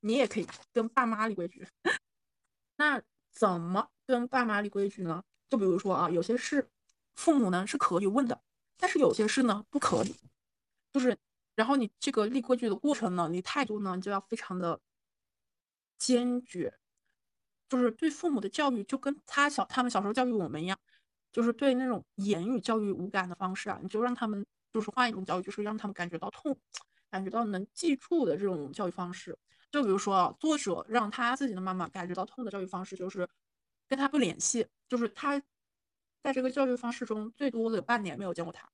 [0.00, 1.66] 你也可以跟爸妈立规矩。
[2.76, 3.02] 那
[3.32, 5.22] 怎么跟爸妈立规矩呢？
[5.48, 6.68] 就比如说啊，有些事
[7.14, 8.40] 父母呢是可以问的，
[8.76, 10.16] 但是有些事呢不可以，
[10.92, 11.18] 就是。
[11.54, 14.80] 然后你这个立规矩的过程呢，你态度呢就要非常的
[15.98, 16.78] 坚决，
[17.68, 20.78] 就是对父母的教育就跟他小他们小时候教育我们一样，
[21.32, 26.58] 就是对那种言语教育无感的方式啊，你就让他们就是换一种教育，就是让他们感觉到痛，
[27.10, 29.36] 感觉到能记住的这种教育方式。
[29.70, 33.28] 就比如说作者让他自己的妈妈感觉到痛的教育方式，就是
[33.86, 35.42] 跟他不联系，就是他
[36.22, 38.68] 在这个教育方式中最多的有半年没有见过他，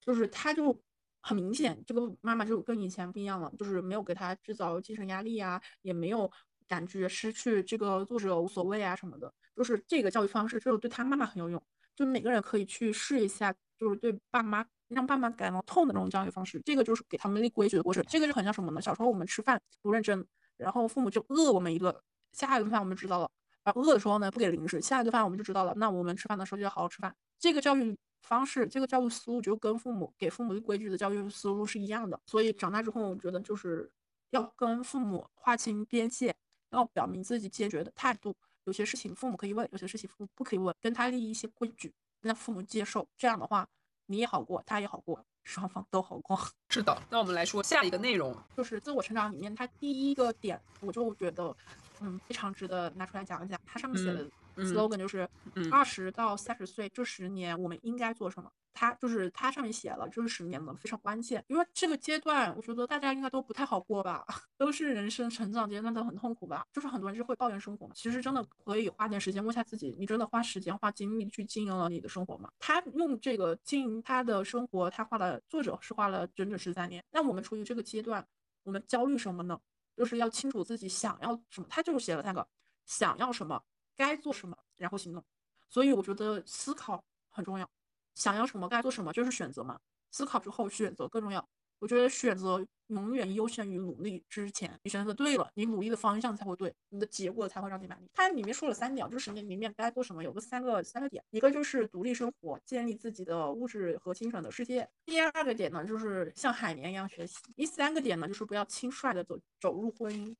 [0.00, 0.82] 就是他就。
[1.22, 6.32] 很明显，这个妈妈就跟以前不一样了，就是没有给他制造精神压力啊，也没有
[6.70, 11.60] 感觉失去这个作者无所谓啊什么的，就是这个教育方式，就是对他妈妈很有用，
[11.96, 18.80] 就每个人可以去试一下，就是对爸妈让爸妈感到痛的那种教育方式，这个就是给他们立规矩的过程，这个就很像什么呢？
[18.80, 20.24] 小时候我们吃饭不认真，
[20.56, 21.92] 然后父母就饿我们一顿，
[22.32, 23.28] 下一顿饭我们知道了，
[23.64, 27.98] 然后饿的时候呢不给零食，下一顿饭我们就知道了，那我们吃饭的时候就要好好吃饭，这个教育。
[28.22, 33.90] 方式，这个教育思路就跟父母给父母立规矩的教育思路是一样的，所以长大之后，我觉得就是
[34.28, 36.36] 要跟父母划清边界，
[36.70, 38.34] 要表明自己坚决的态度。
[38.64, 43.08] 有些事情父母可以问，有些事情父母不可以问，跟他立一些规矩，让父母接受。
[43.16, 43.66] 这样的话，
[44.06, 46.38] 你也好过，他也好过，双方都好过。
[46.68, 51.56] 是的，那我们来说下一个内容，就是自我成长里面，它第一个点，我就觉得，
[52.00, 53.58] 嗯，非常值得拿出来讲一讲。
[53.64, 54.30] 它上面写的
[54.64, 55.28] slogan 就是
[55.70, 58.50] 二十到三十岁这十年，我们应该做什么？
[58.72, 64.24] 它就是它上面写了，这十年的非常关键，因为这个阶段，我觉得大家应该都不太好过吧，
[64.56, 66.64] 都是人生成长阶段都很痛苦吧。
[66.72, 72.48] 就是很多人是会抱怨生活嘛，其实真的可以花点时间问下自己，你真的花时间花精力去经营了你的生活吗？
[72.60, 77.04] 他用这个经营他的生活，他花了作者是花了整整十三年。
[77.10, 78.24] 那我们处于这个阶段，
[78.62, 79.60] 我们焦虑什么呢？
[79.96, 81.66] 就是要清楚自己想要什么。
[81.68, 82.46] 他就是写了三个，
[82.86, 83.60] 想要什么，
[84.00, 85.22] 该做什么，然后行动。
[85.68, 87.68] 所以我觉得思考很重要。
[88.14, 89.78] 想要什么该做什么，就是选择嘛。
[90.10, 91.46] 思考之后选择更重要。
[91.78, 94.78] 我觉得选择永远优先于努力之前。
[94.82, 98.08] 你选择对了，你努力的方向才会对，你的结果才会让你满意。
[98.14, 101.22] 它里面说了三点，就是里面该做什么，有个三个三个点。
[101.30, 104.88] 一个就是独立生活，建立自己的物质和精神的世界。
[105.04, 107.36] 第二个点呢，就是像海绵一样学习。
[107.54, 110.34] 第三个点呢，就是不要轻率的走走入婚姻。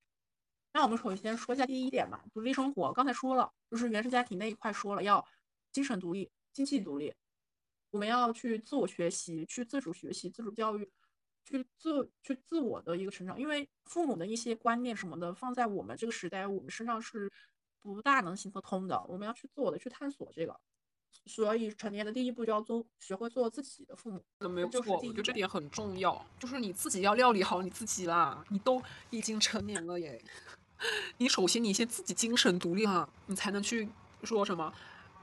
[0.72, 2.92] 那我们首先说一下第一点吧，独立生活。
[2.92, 5.24] 刚才说了，就是原生家庭那一块说了，要
[5.72, 7.12] 精神独立，经济独立。
[7.90, 10.88] 我们要去自我学习，去自主学习、自主教育，
[11.44, 13.38] 去自去自我的一个成长。
[13.38, 17.28] 因为父母的一些观念什么的，放在我们这个时代，我们身上是
[17.80, 19.04] 不大能行得通的。
[19.08, 20.56] 我们要去自我的去探索这个。
[21.26, 24.24] 所以成年的第一步就要做，学会做自己的父母。
[24.48, 28.42] 没有错，我觉得这点很重要，就是你自己要料理好你自己啦。
[28.48, 28.80] 你都
[29.10, 30.22] 已经成年了耶，
[31.18, 33.88] 你首先你先自己精神独立哈，你才能去
[34.24, 34.72] 说什么。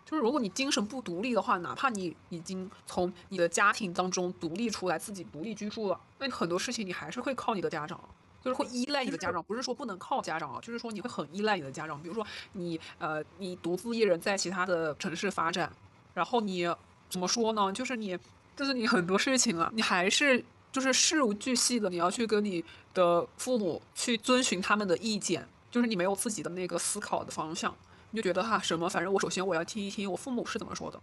[0.05, 7.99] 就是如果你精神不独立的话，哪怕你已经从你的家庭当中独立出来，自己独立居住了，那你很多事情你还是会靠你的家长，
[8.41, 9.43] 就是会依赖你的家长。
[9.43, 12.01] 不是说不能靠家长啊，就是说你会很依赖你的家长。
[12.01, 15.69] 比如说你呃，你独自一人在其他的城市发展，
[16.13, 16.73] 然后你
[17.09, 17.69] 怎么说呢？
[17.73, 18.17] 就是你，
[18.55, 20.41] 就是你很多事情啊，你还是
[20.71, 22.63] 就是事无巨细的，你要去跟你
[22.97, 27.73] 的父母去遵循他们的意见，就是你没有自己的那个思考的方向。
[28.09, 30.99] 你就觉得哈什么，反正我首先我要听一听我父母是怎么说的，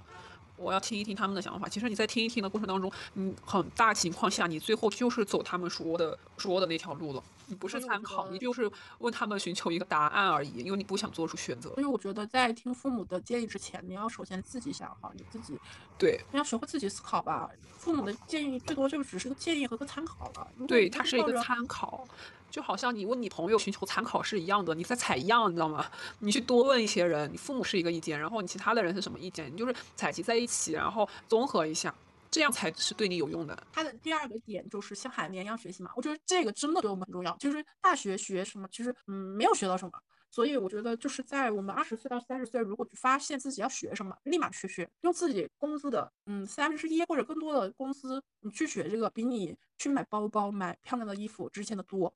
[0.56, 1.68] 我要听一听他们的想法。
[1.68, 7.22] 其实你在听一听的过程当中，你很大情况下你最后就是走他们说的说的那条路了。
[7.46, 11.68] 你不是参考，你就是问他们寻求一个答案而已，因为你不想做出选择。
[11.74, 15.58] 所以我觉得在听父母的建议之前，你要首先自己想好你自己，
[15.98, 17.50] 对，你要学会自己思考吧。
[17.76, 20.48] 父母的建议最多就只是个建议和个参考了。
[20.66, 22.08] 对，它是一个参考。
[22.54, 25.90] 就好像你问你朋友寻求参考是一样的，你在采样，你知道吗？
[26.20, 31.92] 你去多问一些人，你父母是一个意见，然后你其他的人是什么意见，你就是采集在一起，然后综合一下，
[32.30, 33.60] 这样才是对你有用的。
[33.72, 37.36] 他的第二个点就是像海绵一样学习嘛，我觉得这个真的对我们很重要。
[37.38, 39.92] 就是大学学什么，其实嗯没有学到什么，
[40.30, 52.14] 所以我觉得就是在我们二十岁到三十岁，如果发现自己要学什么，立马去学，用自己工资的嗯三分之一或者更多的工资，你去学这个，比你去买包包、买漂亮的衣服值钱的多。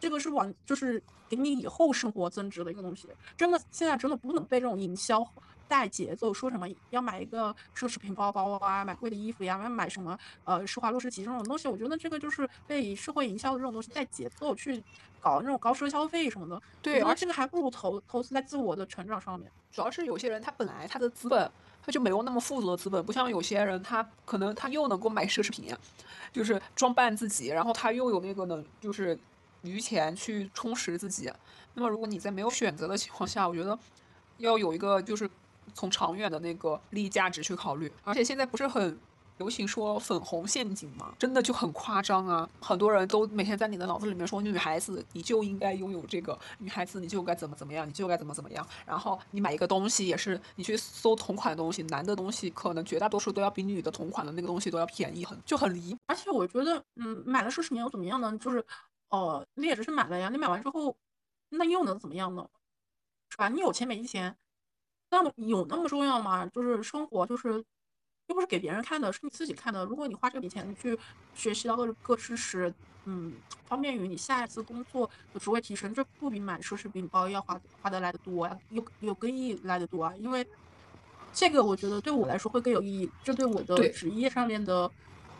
[0.00, 5.24] 这个是往就是给你以后生活增值的一个东西，真的现在真的不能被这种营销
[5.68, 14.82] 带节奏，说什么要买一个奢侈品包包啊，买贵的衣服呀，要买什么呃施华洛世奇这种东西，我觉得这个就是被社会营销的这种东西带节奏去
[15.20, 16.60] 搞那种高奢消费什么的。
[16.82, 19.48] 对，而这个还不如投投资在自我的成长上面。
[19.70, 21.48] 主要是有些人他本来他的资本
[21.80, 25.72] 他就没有那么富足的资本，不像有些人他可能他又能够买奢侈品，
[26.32, 29.16] 就是装扮自己，然后他又有那个能，就是。
[29.62, 31.30] 余钱去充实自己，
[31.74, 33.78] 那么如果你在没有选择的情况下，我觉得
[34.38, 35.28] 要有一个就是
[35.74, 37.90] 从长远的那个利益价值去考虑。
[38.04, 38.98] 而且现在不是很
[39.38, 41.14] 流行说粉红陷阱吗？
[41.18, 42.46] 真的就很夸张啊！
[42.60, 48.66] 很多人都每天在你的脑子里面说，女孩子你就应该拥有这个，女孩子你就该怎么怎么样，你就该怎么怎么样。
[48.84, 55.96] 然后你买一个东西也是，你去搜同款的东西，男的东西可能绝大多数都要比女的同款的那个东西都要便宜很，就很离。
[56.06, 58.36] 而且我觉得，嗯，买了奢侈品又怎么样呢？
[58.38, 58.62] 就是。
[59.10, 60.96] 哦，你也只是买了呀，你买完之后，
[61.50, 62.48] 那又能怎么样呢？
[63.28, 63.48] 是吧？
[63.48, 64.36] 你有钱没钱，
[65.10, 66.46] 那么有那么重要吗？
[66.46, 67.64] 就是生活，就是
[68.26, 69.84] 又不是给别人看的，是你自己看的。
[69.84, 70.98] 如果你花这笔钱去
[71.34, 72.72] 学习到各个知识，
[73.04, 73.34] 嗯，
[73.66, 80.14] 方便于你下一次工作的职位提升，这不比买奢侈品包要花花的来的多呀，有有更意义来的多啊。
[80.16, 80.46] 因为
[81.32, 84.90] 这个我觉得对我来说会更有意义，这对我的职业上面的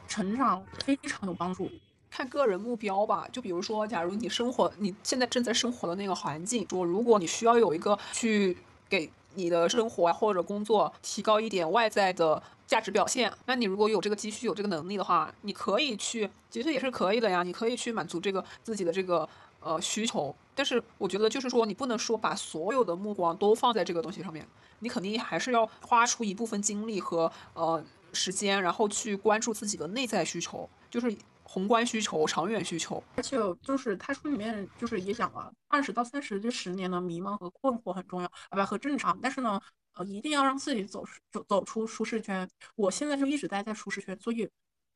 [0.09, 1.71] 成长非常有帮助。
[2.11, 8.57] 看个人目标吧，就比如说，假如你生活你现在正在生活的那个环境，说如果你需要有一个去
[8.89, 19.27] 给你的生活或者工作提高一点外在的价值表现，那你如果有这个积蓄有这个能力的话，你可以去，其实也是可以的呀，你可以去满足这个自己的这个
[19.61, 20.35] 呃需求。
[20.55, 24.47] 但是我觉得就是说，你不能说把所有的目光都放在这个东西上面，
[24.81, 27.83] 你肯定还是要花出一部分精力和呃
[28.13, 31.17] 时间，然后去关注自己的内在需求，就是
[31.53, 33.03] 宏观需求、长远需求。
[33.17, 39.61] 而且就是他书里面就是也讲了，二十到三十这十年的迷茫和困惑很重要，啊不和正常，但是呢，
[39.95, 42.49] 呃一定要让自己走走走出舒适圈。
[42.77, 44.49] 我现在就一直待在舒适圈，所以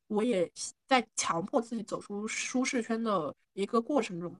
[0.07, 0.49] 我也
[0.87, 4.33] 在强迫自己走出舒适圈的一个过程中。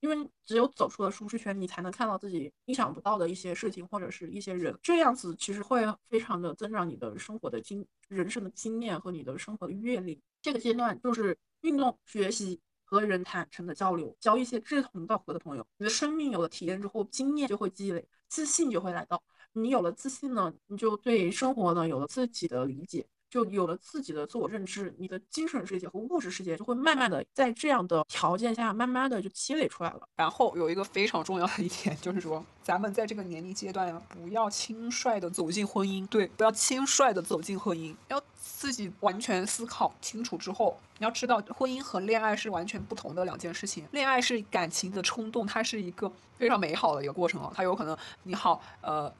[0.00, 0.16] 因为
[0.46, 10.18] 只有走出了舒适圈，你才能看到自己意想不到的一些事情或者是一些人，这样子其实会非常的增长你的生活的经人生的经验和你的生活的阅历。
[10.40, 15.66] 这个阶段就是运动、学习和人坦诚的交流，交一些志同道合的朋友。
[15.78, 19.22] 你的生命有了体验之后，经验就会积累，自信就会来到。
[19.52, 23.06] 你有了自信呢，你就对生活呢有了自己的理解。
[23.30, 30.00] 就有了自己的自我认知，你的精神世界和物质世界就会慢慢的在这样的条件下，慢慢的就积累出来了。
[30.16, 43.86] 然后有一个非常重要的一点，就是说，咱们在这个年龄阶段呀，不要轻率的走进婚姻，对，不要轻率的走进婚姻，要自己完全思考清楚之后，你要知道，婚姻和恋爱是完全不同的两件事情。
[43.92, 49.12] 恋爱是感情的冲动，它是一个非常美好的一个过程啊，它有可能你好，呃。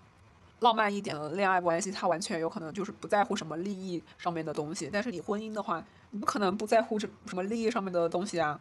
[0.61, 4.89] 浪漫一点的恋爱关系，他完全有可能就是不在乎什么利益上面的东西。
[4.93, 8.61] 但是你婚姻的话，你不可能不在乎这什么利益上面的东西啊。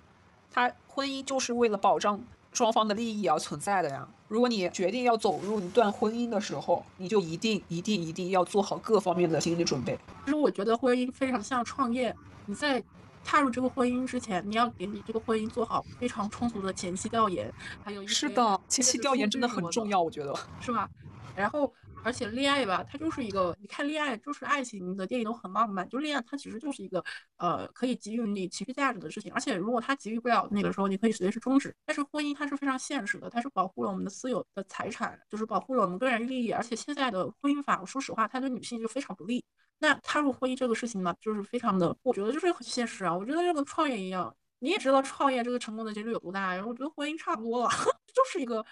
[0.52, 2.20] 他婚姻就是为了保障
[2.54, 4.08] 双方的利益而存在的呀。
[4.28, 10.00] 如果你决定要走入一段婚姻的时候，你就一定一定一定要做好各方面的心理准备。
[10.26, 12.82] 其实我觉得婚姻非常像创业，你在
[13.26, 17.52] 踏入这个婚姻之前，你要给你这个婚姻做好非常充足的前期调研，
[17.84, 20.90] 还有一是的，前期调研真的很重要，我觉得是吧？
[21.36, 21.74] 然后。
[22.04, 27.04] 而且恋爱吧，它就是一个，你看恋爱就是爱情的电影都很浪漫，就恋爱它其实就是一个，
[27.38, 29.32] 呃，可以给予你情绪价值的事情。
[29.34, 31.76] 而且如果它给予不了那个时候，你可以随时终止。
[31.86, 36.52] 但是婚姻它是非常现实的，它是保护了我们的私有的财产，就是保护了我们个人利益。
[36.52, 39.44] 而且现在的婚姻法，我说实话，它对女性就非常不利。
[39.80, 43.16] 那踏入婚姻这个事情呢，就是非常的，我觉得就是很现实啊。
[43.16, 46.66] 我觉得就跟创业一样，你也知道创业这个成功的几率有多大呀？
[46.66, 47.70] 我觉得婚姻差不多了，
[48.14, 48.66] 就是一个。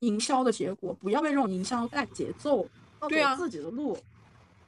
[0.00, 2.66] 营销的结果，不要被这种营销带节奏，
[3.08, 3.98] 对啊，自己的路。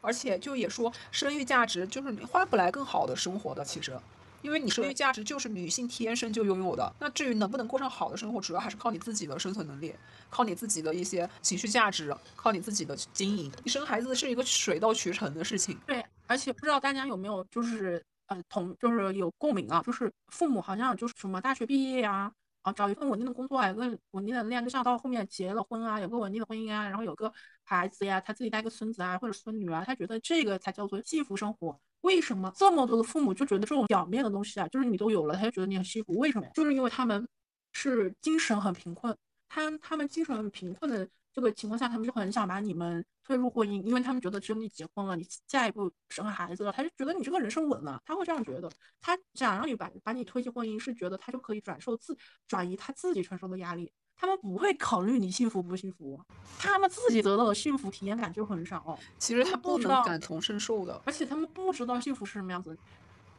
[0.01, 3.97] 而且就也说，生育价值就是你换不来更好的生活的，其实，
[4.43, 6.93] 因为你生育价值就是女性天生就拥有的。
[6.99, 9.95] 那至于能不能过上好的生活，主要还是靠你自己的生存能力，
[10.29, 13.53] 靠你自己的一些情绪价值，靠你自己的经营。
[13.63, 15.79] 你生孩子是一个水到渠成的事情。
[15.87, 22.33] 对，而且不知道大家有没有就是呃同就是有共鸣啊，就是父母好像就是什么大学毕业呀。
[22.63, 27.33] 啊，找一份稳定的工作啊，有个稳定的恋爱对象，到后面结了婚啊，有个稳定的婚姻啊，然后有个
[27.65, 31.79] 孩子呀，他自己带个孙子啊或者孙女啊，他觉得这个才叫做幸福生活。
[32.03, 36.17] 为什么这么多的父母就觉得这种表面的东西啊，就是你都有了，他就觉得你很幸福？
[36.19, 36.53] 为什么呀？
[36.55, 37.29] 就是因为他们
[37.73, 39.17] 是精神很贫困，
[39.49, 41.09] 他他们精神很贫困的。
[41.33, 48.71] 这个情况下，他们就很想把你们推入婚姻，因为他们觉得只有你结婚了，你下一步生孩子了，他就觉得你这个人生稳了，他会这样觉得。
[49.01, 52.17] 他想让你把把你推进婚姻，是觉得他就可以转受自
[52.47, 53.91] 转移他自己承受的压力。
[54.15, 56.21] 他们不会考虑你幸福不幸福，
[56.59, 58.97] 他们自己得到的幸福体验感就很少。
[59.19, 62.77] 其实他不知道感同身受的，而且他们不知道幸福是什么样子，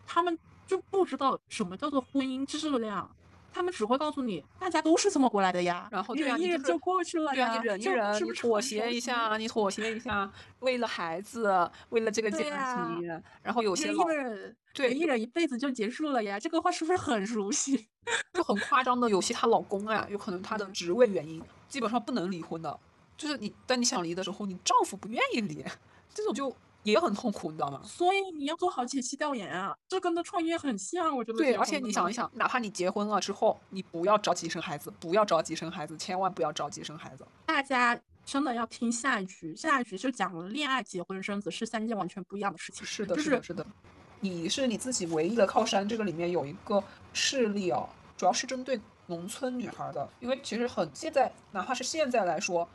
[0.06, 0.38] 他们
[0.68, 3.10] 就不知道什么叫做婚姻质量。
[3.54, 10.30] 他们只会告诉你，大家都是这么过来的呀，然后忍一忍就过去了呀，你忍一忍，你妥协一下，你妥协一下，
[10.60, 17.88] 为了孩子，为了这个家庭，然后有些老人对一忍一辈子就结束了呀，这个话是不是很熟悉？
[18.34, 22.80] 就很夸张的，有些她老公啊，有可能她的职位原因，基本上不能离婚的，
[23.16, 25.64] 就是你当你想离的时候，你丈夫不愿意离，
[26.14, 26.54] 这种就。
[26.84, 27.82] 也很痛苦，你知道吗？
[27.84, 31.38] 所以你要做好前期调研啊，这跟那创业很像，我觉得。
[31.38, 37.26] 对，而且你想一想，哪怕你结婚了之后，你不要着急生孩子，不要着急生孩子，千万不要着急生孩子。
[37.46, 42.86] 大家真的要听下一局，下一局就讲了恋爱、结婚、生子是三件完全不一样的事情。
[42.86, 43.66] 是的，是的，是的。
[44.20, 52.68] 你是你自己唯一的靠山，这个里面有一个事例哦，主要是针对农村女孩的，因为其实很现在，哪怕是现在来说。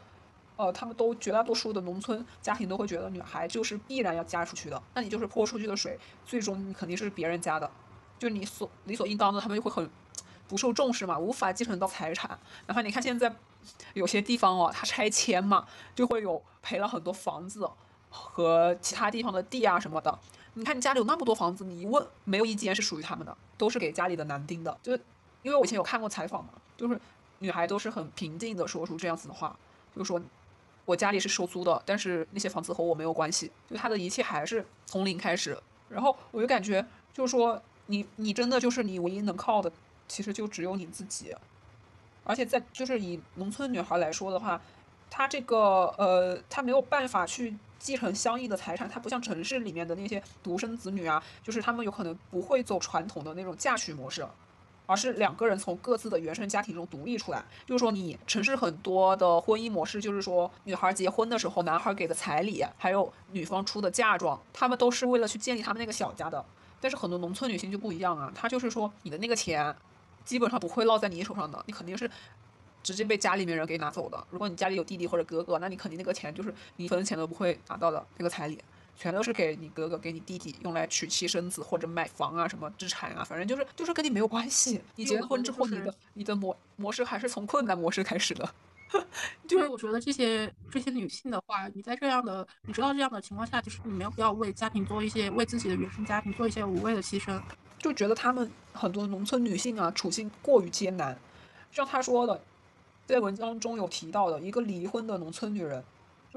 [0.59, 5.97] 呃，他们都绝大多数的农村家庭都会觉得女孩就是必然要嫁出去的，那你就是泼出去的水，
[6.27, 7.71] 最终你肯定是别人家的，
[8.19, 9.89] 就你所理所应当的，他们就会很
[10.49, 12.37] 不受重视嘛，无法继承到财产。
[12.67, 13.33] 哪怕你看现在
[13.95, 17.71] 有些地方哦，它拆迁嘛，就会有赔了很多房子
[18.11, 20.19] 和其他地方的地啊什么的。
[20.55, 24.77] 你看你家里有那么多房子，你一问没有一间是属于他们的，都是给家里的男丁的。
[24.83, 25.01] 就是
[25.45, 27.01] 因为我以前有看过采访嘛，就是
[27.39, 29.57] 女孩都是很平静的说出这样子的话，
[29.95, 30.21] 就说。
[30.89, 35.55] 我家里是收租的，但是那些房子和我没有关系，就他的一切还是从零开始。
[35.91, 36.83] 然后我就感觉，
[37.13, 39.71] 就是说你你真的就是你唯一能靠的，
[40.09, 41.37] 其实就只有你自己。
[42.25, 44.59] 而且在就是以农村女孩来说的话，
[45.11, 54.27] 她这个呃，她没有办法去继承相应的财产，她不像城市里面的那些独生子女啊，就是他们有可能不会走传统的那种嫁娶模式。
[54.89, 66.43] 而是两个人从各自的原生家庭中独立出来，就是说，你城市很多的婚姻模式，就是说，女孩结婚的时候，男孩给的彩礼，还有女方出的嫁妆，他们都是为了去建立他们那个小家的。
[66.81, 69.77] 但是很多农村女性就不一样啊，她就是说，你的那个钱，
[70.25, 72.11] 基本上不会落在你手上的，你肯定是
[72.83, 74.27] 直接被家里面人给拿走的。
[74.31, 78.59] 如果你家里有弟弟或者哥哥，那你肯定那个钱就是一分钱都不会拿到的那个彩礼。
[78.99, 84.81] 全都是给你哥哥、给你弟弟用来娶妻生子或者买房啊，什么资产啊，反正就是就是跟你没有关系。
[84.97, 88.55] 你结了婚之后，你的你的模模式还是从困难模式开始的。
[89.47, 97.41] 就是我觉得这些这些女性的话，你在这样的你知道这样的情况下，就是你没有必要为家庭做一些为自己的原生家庭做一些无谓的牺牲。
[97.79, 101.17] 就觉得她们很多农村女性啊，处境过于艰难。
[101.71, 102.41] 像他说的，
[103.07, 105.85] 在文章中有提到的一个离婚的农村女人。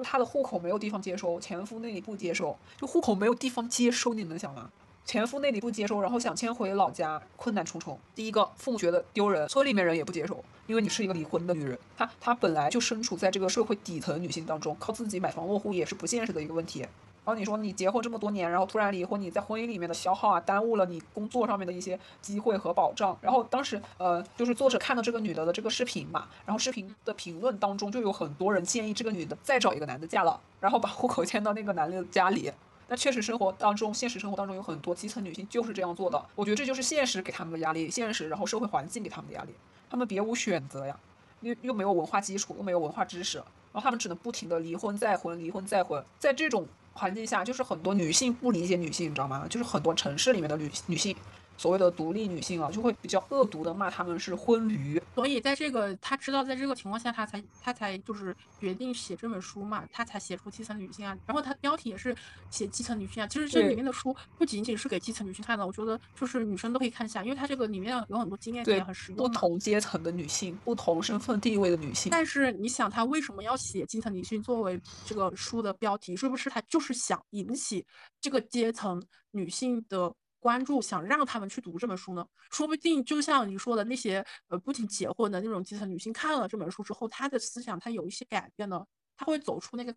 [0.01, 4.71] 就她的户口没有地方接收，前夫那里不接收，就户口没有地方接收，你能想吗？
[5.05, 7.99] 前夫那里不接收，然后想迁回老家，困难重重。
[8.15, 16.83] 第一个，父母觉得丢人，村里面人也不接受，因为你是一个离婚的女人，她她本来就身处在这个社会底层女性当中，靠自己买房落户也是不现实的一个问题。
[17.23, 23.15] 然后你说你结婚这么多年，然后突然离婚，你在婚姻里面的消耗啊，耽误了你工作上面的一些机会和保障。
[23.21, 32.51] 然后当时呃，就是作者看到这个女的的这个视频嘛，然后视频的评论当中就有很多人建议这个女的再找一个男的嫁了，然后把户口迁到那个男的家里。
[32.87, 36.25] 那确实生活当中，现实生活当中有很多基层女性就是这样做的。
[36.33, 39.53] 我觉得这就是现实给他们的压力，现实然后社会环境给他们的压力，
[39.91, 40.99] 他们别无选择呀，
[41.41, 46.65] 又又没有文化基础，又没有文化知识，然后他们只能不停的离婚再婚，离婚再婚，在这种。
[46.93, 49.45] 环境下，就是很多女性不理解女性，你知道吗？
[49.49, 51.15] 就是很多城市里面的女女性。
[51.61, 54.99] 所谓的独立女性啊，就会比较恶毒的骂她们是婚驴。
[55.13, 61.15] 所以在这个他知道，在这个情况下，他才他才就是决定写这本书嘛，他才写出基层女性啊。
[61.27, 62.15] 然后他标题也是
[62.49, 63.27] 写基层女性啊。
[63.27, 69.17] 其实这里面的书不仅仅是给基层女性看的，我觉得就是女生都可以看一下，因为它这个里面有很多经验点很实用。
[69.17, 72.09] 不同阶层的女性，不同身份地位的女性。
[72.09, 76.15] 但是你想，他为什么要写基层女性作为这个书的标题？
[76.15, 77.85] 是不是他就是想引起
[78.19, 78.99] 这个阶层
[79.29, 80.11] 女性的？
[80.41, 88.83] 关注想让他们去读这本书呢，说不定就像你说的那些呃，不仅结婚的那种基层女性看了这本书之后，她的思想她有一些改变呢，
[89.15, 89.95] 她会走出那个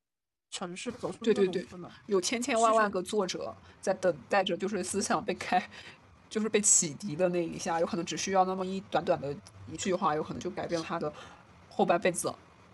[0.51, 1.67] 城市，走出对对对，
[2.07, 5.67] 有千千万万个作者在等待着，就是思想被开，
[6.29, 9.35] 就是被启迪的那一下，有可能只需要那么一短短的
[9.73, 11.11] 一句话，有可能就改变了他的
[11.71, 12.31] 后半辈子，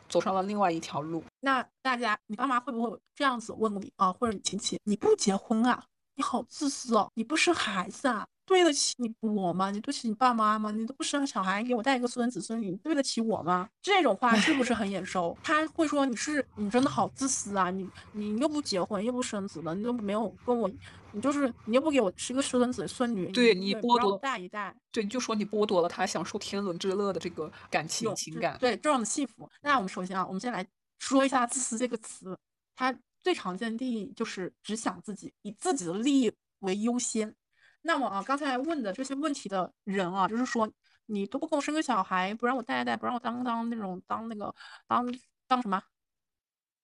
[0.09, 1.23] 走上了另外一条路。
[1.39, 4.13] 那大家，你爸妈会不会这样子问你啊？
[4.13, 5.85] 或者你亲戚，你不结婚啊？
[6.21, 7.11] 你好自私哦！
[7.15, 8.27] 你不生孩子啊？
[8.45, 9.71] 对得起你我吗？
[9.71, 10.71] 你对得起你爸妈吗？
[10.71, 13.67] 你都不生小孩，给我带一个孙子孙女，你对得起我吗？
[13.81, 15.35] 这种话是不是很眼熟？
[15.43, 17.71] 他会说你是你真的好自私啊！
[17.71, 20.71] 你你又不结婚又不生子的，你都没有跟我，
[21.13, 29.49] 你就是你又不给我是个孙子孙女，对你剥夺带一代，对，你就说你剥夺了他享受天伦之乐的这个感情情感，对这样的幸福。
[29.63, 30.67] 那我们首先啊，我们先来
[30.99, 32.37] 说一下“自私”这个词，
[32.77, 36.33] 它最常见的定义就是只想自己，以自己的利益。
[36.61, 37.35] 为优先，
[37.81, 40.71] 那么啊，刚才问的这些问题的人啊，就是说
[41.07, 44.55] 你都不给我生个小孩，不让我带带，不让我当当那种当那个
[44.87, 45.11] 当
[45.47, 45.83] 当什么，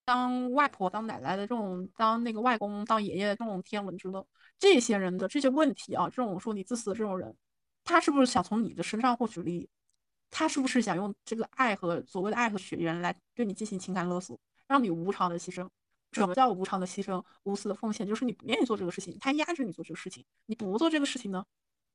[0.07, 4.27] 当外婆当奶奶的这种，当那个外公当爷爷的这种天文之乐，
[4.59, 7.37] 这些人的这些问题啊，这种说你自私的这种人，
[7.85, 9.69] 他是不是想从你的身上获取利益？
[10.31, 15.69] 他是不是想用这个爱和所谓的爱和血缘来对你进行情感勒索，让你无偿的牺牲？
[16.13, 18.07] 什么叫无偿的牺牲、无私的奉献？
[18.07, 20.25] 就是你不愿意做这个事情，他压着你做这个事情。
[20.47, 21.45] 你不做这个事情呢，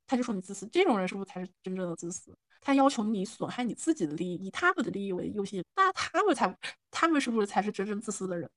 [0.05, 0.68] 他就说你自私。
[0.68, 2.38] 这种人是不是才是真正的自私？
[2.62, 6.55] 他要求你损害你自己的利益，以他们的利益为优先，那他们才，
[6.91, 8.49] 他们是不是才是真正自私的人？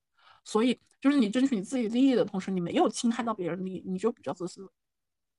[0.45, 4.71] 所以，就是你争取你自己利益的同时，你没有侵害到别人利益，你就比较自私。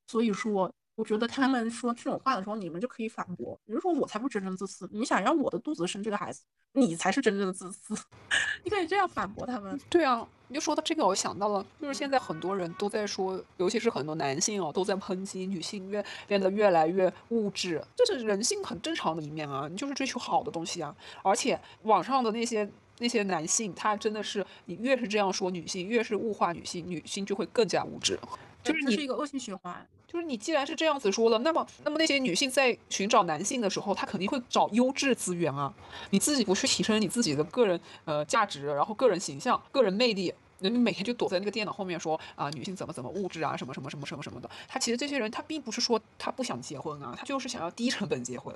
[0.08, 0.74] 所以说。
[0.96, 6.42] 我觉得他们说这种话的时候，你们就可以反驳，比如说我才不真正自私，你想让我的肚子生这个孩子，
[6.72, 7.94] 你才是真正的自私，
[8.64, 9.78] 你可以这样反驳他们。
[9.90, 20.96] 对啊，你就说到这个，我想到了，就是现在很多人都在说，尤其是很多男性哦，都在抨击女性越变得越来越物质，这是人性很正常的一面啊，你就是追求好的东西啊。
[21.24, 22.70] 而且网上的那些
[23.00, 28.18] 那些男性，他真的是你越是这样说女性，越是物化女性，女性就会更加物质，
[28.64, 29.86] 就是你是一个恶性循环。
[30.08, 35.74] 就是你既然是这样子说了，那么那么那些女性在寻找男性的时候，她肯定会找优质资源啊。
[36.12, 44.50] 你自己不去提升你自己的个人呃价值，然后个人形象、个人魅力，你每天就躲在那个电脑后面说啊女性怎么怎么物质啊什么什么什么什么什么的。
[44.68, 48.56] 他其实这些人他并不是说他不想结婚啊，他就是想要低成本结婚。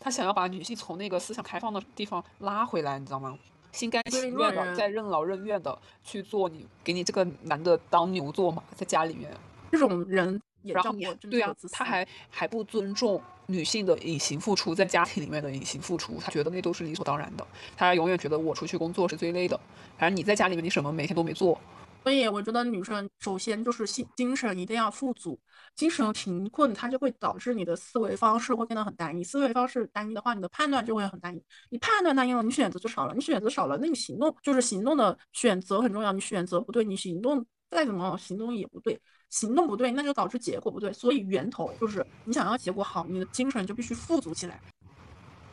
[0.00, 3.36] 他想要把女性从那个思想开放的地方拉回来，你知道吗？
[3.72, 9.30] 心甘情愿的，在任劳任怨的去做你给你这个男的当牛做马，在家里面，
[9.72, 10.92] 这种人也然后
[11.30, 17.46] 对啊，他还还不尊重女性的隐形付出，在家庭里面的隐形付出，他觉得那都是理所当然的，
[17.76, 19.58] 他永远觉得我出去工作是最累的，
[19.96, 21.58] 反正你在家里面你什么每天都没做。
[22.04, 25.38] 所以我觉得女生首先就是心精神一定要富足，
[25.74, 38.98] 精神贫困它就会导致你的思维方式会变得很单一，思维方式单一的话，你的判断就会很单一，你判断单一了，你选择就少了，你选择少了，那你行动就是行动的选择很重要，你选择不对，你行动再怎么行动也不对，
[39.30, 44.60] 行动不对，那就导致结果不对，所以源头就是你想要结果好，你的精神就必须富足起来。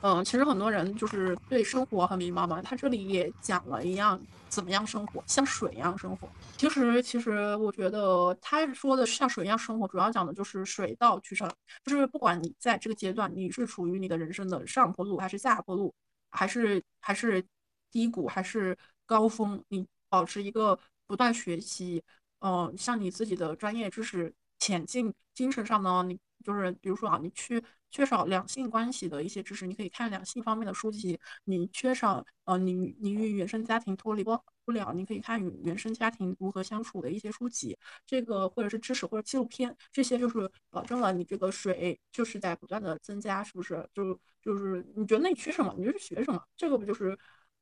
[0.02, 2.62] 嗯，其实很多人就是对生活很迷茫嘛。
[2.62, 6.30] 他这里也讲了一样，怎么样生活，像水一样生活。
[6.58, 11.52] 其实，其实我觉得他说的像水一样生活，主要讲的就是水到渠成。
[11.84, 15.92] 就是不管你在这个阶段，你是处于你的人生的上坡路，还是下坡路，
[16.30, 17.44] 还是还是
[17.90, 22.04] 低谷，还是高峰，你保持一个不断学习，
[22.40, 25.14] 嗯，向你自己的专业知识前进。
[25.34, 27.64] 精神上呢，你就是比如说啊，你去。
[27.92, 31.18] 缺少两性关系的一些知识，你可以看两性方面的书籍。
[31.46, 37.78] 你缺少呃，你你与原生家庭脱离不不了，你可以看与原生家庭如何相处的一些书籍。
[38.06, 43.90] 这个或者是知识或者纪录片，这些就是保证了你这个水就是在不断的增加，是不是？
[43.94, 46.44] 就就是你觉得你缺什么，你就去学什么。
[46.58, 47.18] 这个不就是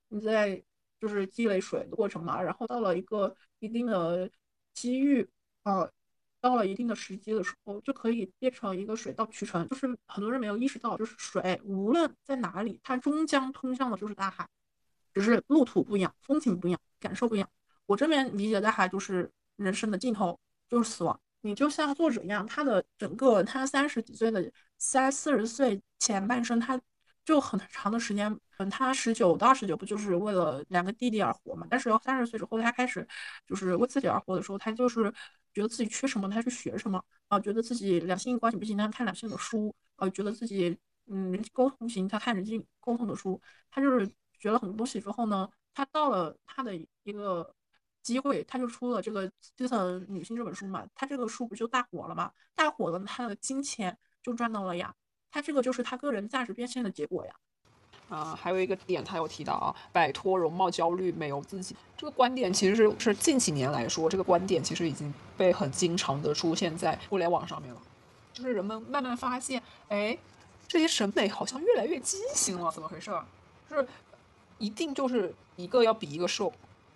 [0.08, 0.64] 你在
[1.00, 2.42] 就是积累水的过程嘛？
[2.42, 4.28] 然后到了一个一定的
[4.74, 5.30] 机遇
[5.64, 5.92] 呃。
[6.44, 9.66] 到了一定的时机的时候，就可以变成一个水到渠成。
[9.70, 14.46] 就是很多人没有意识到，就是水无论在哪里，它终将通向的就是大海，
[15.14, 17.50] 只是路途不一样，风景不一样，感受不一样。
[17.86, 21.18] 我这边理解大海就是人生的尽头，就是死亡。
[21.40, 26.78] 你就像作者一样，他的整个他三十几岁的三四十岁前半生，他
[27.26, 31.66] 就很长的时间，嗯，他十九到二十九不就是为了两个弟弟而活嘛？
[31.70, 33.08] 但是三十岁之后，他开始
[33.48, 35.14] 就是为自己而活的时候，他就是。
[35.54, 37.40] 觉得自己缺什么，他去学什么啊？
[37.40, 40.10] 觉得自己两性关系不行，他看两性的书啊？
[40.10, 43.40] 觉得自己嗯人际沟通不行，他看人际沟通的书。
[43.70, 47.54] 他就是学了很多东西之后呢，他到了他的一个
[48.02, 50.88] 机会，他就出了这个《基层女性》这本书嘛。
[50.96, 52.32] 他这个书不就大火了吗？
[52.56, 54.96] 大火了，他的金钱就赚到了呀。
[55.34, 57.34] 他这个就是他个人价值变现的结果呀。
[58.10, 61.76] 啊，还有一个点，他有提到啊，摆脱容貌焦虑，美由自己。
[61.98, 67.82] 这个观点其实是是近几年来说，这个观点其实已经被很经常的出现在互联网上面了。
[68.32, 70.16] 就是人们慢慢发现，哎，
[70.68, 73.10] 这些审美好像越来越畸形了，怎么回事？
[73.68, 73.88] 就是
[74.60, 76.54] 一定就是一个要比一个瘦，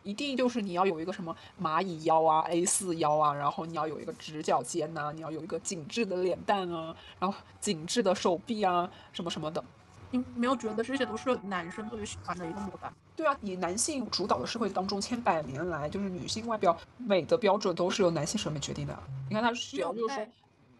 [0.08, 9.62] 一定就是你要有一个什么蚂蚁腰啊，A 四腰啊，然后你要有一个直角肩呐，你要有一个紧致的脸蛋啊，然后紧致的手臂啊，什么什么的。
[10.12, 12.94] 你没有觉得这些都是男生特别喜欢的一个模板？
[13.18, 18.98] 对啊，以男性主导的社会当中，千百年来就是女性外表美的标准都是由男性审美决定的。
[19.28, 20.26] 你看他只要就是说，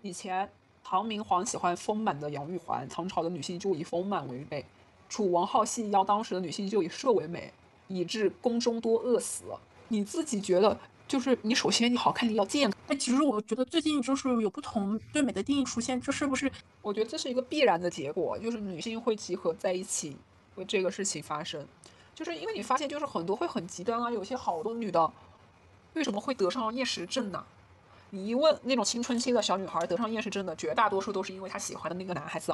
[0.04, 0.50] 以前
[0.86, 4.64] 唐明皇喜欢丰满的杨玉环，唐朝的女性就以丰满为美；
[5.10, 7.52] 楚王好细腰，当时的女性就以瘦为美，
[7.88, 9.44] 以致宫中多饿死。
[9.90, 10.78] 你自己觉得？
[11.08, 12.78] 就是你首先你好看，你要健康。
[12.86, 16.52] 但，其实我觉得最近就是有不同对美的定义出现，这是不是？
[16.82, 20.18] 我觉得这是一个必然的结果，就是女性会集合在一起
[20.56, 21.66] 为这个事情发生。
[22.14, 25.10] 就是因为你发现，就是很多会很极端啊，有些好多女的
[25.94, 27.46] 为什么会得上厌食症呢？
[28.10, 32.54] 你一问那种青春期的小女孩得上厌食症的，绝大多数都是因为她喜欢的那个男孩子。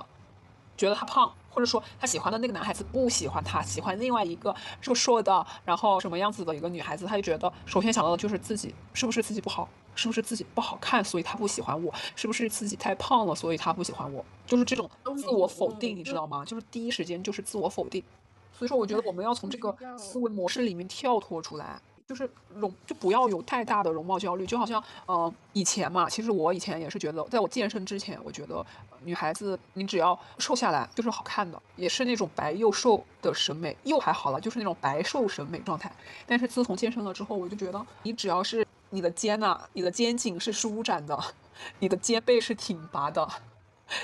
[0.75, 16.43] 觉得他胖，或者说他喜欢的那个男孩子不喜欢他，喜欢另外一个瘦瘦的，然后什么样子的一个女孩子，他就觉得首先想到的就是自己是不是自己不好，是不是自己不好看，所以他不喜欢我，是不是自己太胖了，所以他不喜欢我，就是这种自我否定，你知道吗？
[16.43, 18.03] 就是第一时间就是自我否定。
[18.51, 21.81] 所以说，我觉得我们要从这个思维模式里面跳脱出来。
[22.07, 28.65] 就是容就不要有太大的容貌焦虑，就好像呃以前嘛，其实我以前也是觉得，在我健身之前，我觉得
[29.03, 35.91] 女孩子你只要瘦下来就是好看的，也是那种白又瘦的审美，又还好了，就是那种白瘦审美状态。
[36.27, 41.17] 但是自从健身了之后，我就觉得你只要是你的肩呐，你的肩颈是舒展的，
[41.79, 43.27] 你的肩背是挺拔的，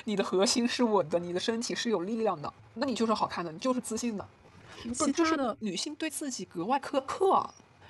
[0.05, 4.25] 你的核心是稳的，你的身体是有力量的，那你就是好看的，你就是自信的。
[4.97, 7.49] 不就是女性对自己格外苛刻。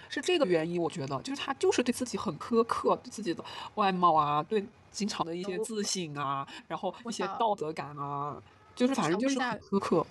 [0.09, 3.41] 是这个原因，我觉得就是他就是对自己很苛刻，对自己的
[3.75, 8.41] 外貌啊，对经常的一些自省啊，然后一些道德感啊，
[8.75, 10.05] 就是反正就是很苛刻。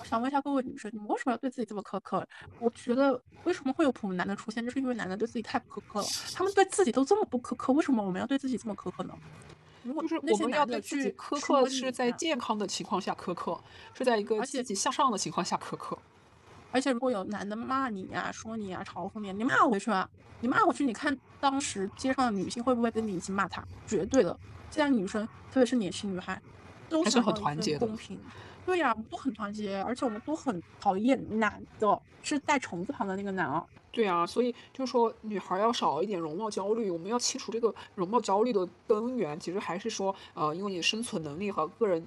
[0.00, 2.26] 我想问一下各位女生，你们为什么要对自己这么苛刻？
[2.58, 6.06] 我觉得为什么会有普男的出现，就是因为男的对自己太苛刻了。
[6.34, 9.14] 他们对自己都这么不苛刻，为什么我们要对自己这么苛刻呢？
[9.84, 13.60] 如果就是我们要对自己苛刻，是在健康的情况下苛刻，
[13.94, 15.96] 是在一个积极向上的情况下苛刻。
[16.72, 20.08] 而且如果有男的骂你呀、说你呀、嘲讽你，你骂回去啊！
[20.40, 23.62] 你骂回去，你看当时街上的女性会不会跟你一起骂他？
[23.86, 24.36] 绝对的。
[24.70, 26.40] 现在女生，特别是年轻女孩，
[26.88, 27.86] 都是很团结的。
[27.86, 28.18] 公平。
[28.64, 33.64] 对呀，我们都很团结，而且我们都很讨厌男的，是带虫字旁的那个男啊。
[33.90, 36.90] 对啊，所以就是说，女孩要少一点容貌焦虑。
[36.90, 42.06] 我们要清除这个容貌焦虑的根源，其实还是说，呃，因为你生存能力和个人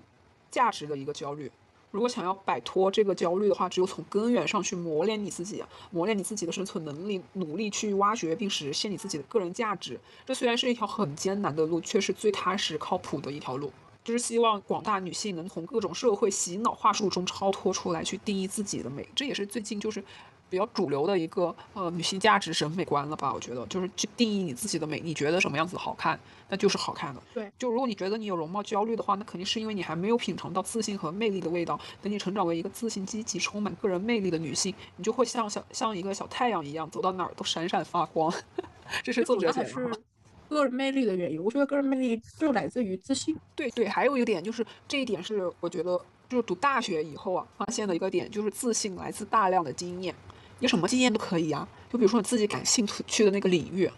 [0.49, 1.51] 价值的一个焦虑。
[1.96, 9.98] 如果想要摆脱这个焦虑的话，只有从根源上去磨练你自己，磨练你自己的生存能力，努力去挖掘并实现你自己的个人价值。
[10.26, 13.72] 这虽然是一条很艰难的路，却是最踏实靠谱的一条路。
[14.04, 19.08] 就是希望广大女性能从各种社会洗脑话术中超脱出来，去定义自己的美。
[19.16, 20.04] 这也是最近就是
[20.50, 23.34] 比较主流的一个呃女性价值审美观了吧？
[23.34, 26.20] 我觉得就是去定义你自己的美，你觉得什么样子好看，
[26.50, 27.22] 那就是好看的。
[27.34, 31.80] 对，就如果你觉得你有容貌焦虑的话，那肯定是因为你还没有品尝到自信和魅力的味道。
[32.02, 38.34] 等你成长为一个自信、积极、充满个人魅力的女性，你就会像小像一个小太阳一样，走到哪儿都闪闪发光。
[39.04, 40.00] 这是作者写的。
[40.48, 43.36] 个人魅力的原因，我觉得个人魅力就来自于自信。
[43.56, 50.14] 对对，还有一个点就是这一点是我觉得就是读大学以后啊发现的一个点，就是自信来自大量的经验。
[50.60, 53.89] 你什么经验都可以啊，就比如说你自己感兴趣的那个领域，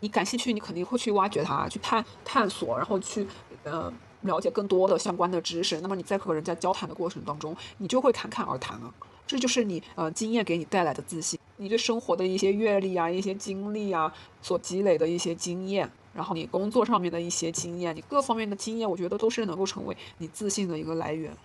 [0.00, 3.26] 你感兴趣，你肯定会去挖掘它，去探探索，然后去
[3.64, 5.80] 呃了解更多的相关的知识。
[5.80, 8.92] 那么你在和人家交谈的过程当中，你就会侃侃而谈啊。
[9.26, 21.36] 这就是你呃经验给你带来的自信，你对生活的一些阅历啊、一些经历啊所积累的一些经验，然后你工作上面的一些经验，你各方面的经验，我觉得都是能够成为你自信的一个来源。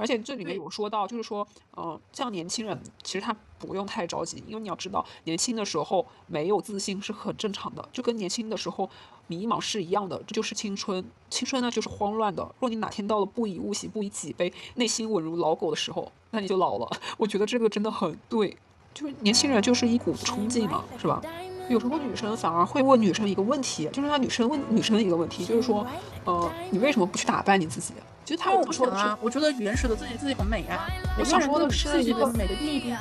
[0.00, 1.46] 而且这里面有说到，就是说，
[1.76, 8.88] 嗯，像年轻人，其实他不用太着急，因为你要知道，年轻的时候没有自信是很正常的，就跟年轻的时候
[9.26, 11.04] 迷茫是一样的，这就是青春。
[11.28, 12.50] 青春呢，就是慌乱的。
[12.58, 16.90] 若你哪天到了不以物喜，不以己悲，内心稳如老狗的时候，那你就老了。
[17.18, 18.56] 我觉得这个真的很对，
[18.94, 21.20] 就是年轻人就是一股冲劲嘛，是吧？
[21.68, 25.86] 有时候女生反而会问女生一个问题，就是她女生问女生一个问题，就是说，
[26.24, 27.94] 呃，你为什么不去打扮你自己？
[28.30, 30.86] 其实他我说的是，我觉得原始的自己自己很美啊。
[31.18, 32.94] 我想说的是一个美的定义。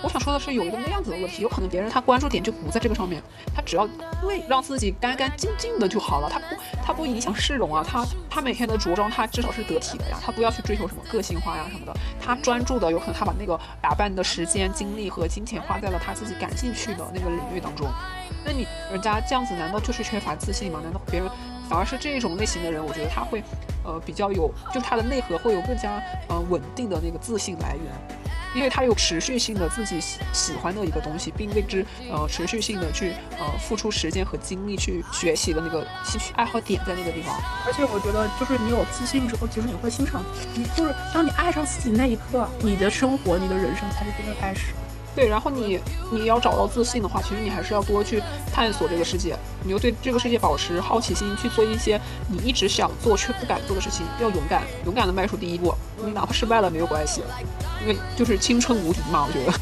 [0.00, 3.20] 我想说的是，有一个那样子的问题，有可能别人他关注点就不在这个上面，
[3.52, 3.84] 他只要
[4.20, 6.44] 对让自己干干净净的就好了，他不
[6.84, 11.92] 他不影响市容啊，他他每天的着装他至少是得体的呀，他不要去追求什么个性化呀什么的，
[12.24, 17.88] 他专注的有可能他把那个打扮的时间、精力和金钱花在了他自己感兴趣的那个领域当中。
[18.44, 20.78] 那你人家这样子难道就是缺乏自信吗？
[20.80, 21.28] 难道别人？
[21.68, 23.42] 反而是这种类型的人，我觉得他会，
[23.84, 27.92] 呃，比较有，就他的内核会有更加呃稳定的那个自信来源，
[28.54, 37.34] 因为他有持续性的自己喜喜欢的一个东西，并为之呃持续性的去呃付出时间和精力去学习的那个兴趣爱好点在那个地方。
[37.66, 40.22] 而且我觉得，就是你有自信之后，其实你会欣赏，
[40.54, 44.72] 你就是当你爱上自己那一刻，你的生活，你的人生才是真的开始。
[45.16, 45.80] 对，然后你
[46.12, 51.98] 你要找到自信的话，其实你还是要多去探索这个世界，你要对这个世界保持好奇心，去做一些
[52.30, 55.74] 你一直想做却不敢做的事情，要勇敢，勇敢的迈出第一步。
[56.04, 57.22] 你哪怕失败了没有关系，
[57.82, 59.52] 因为就是青春无敌嘛，我觉得。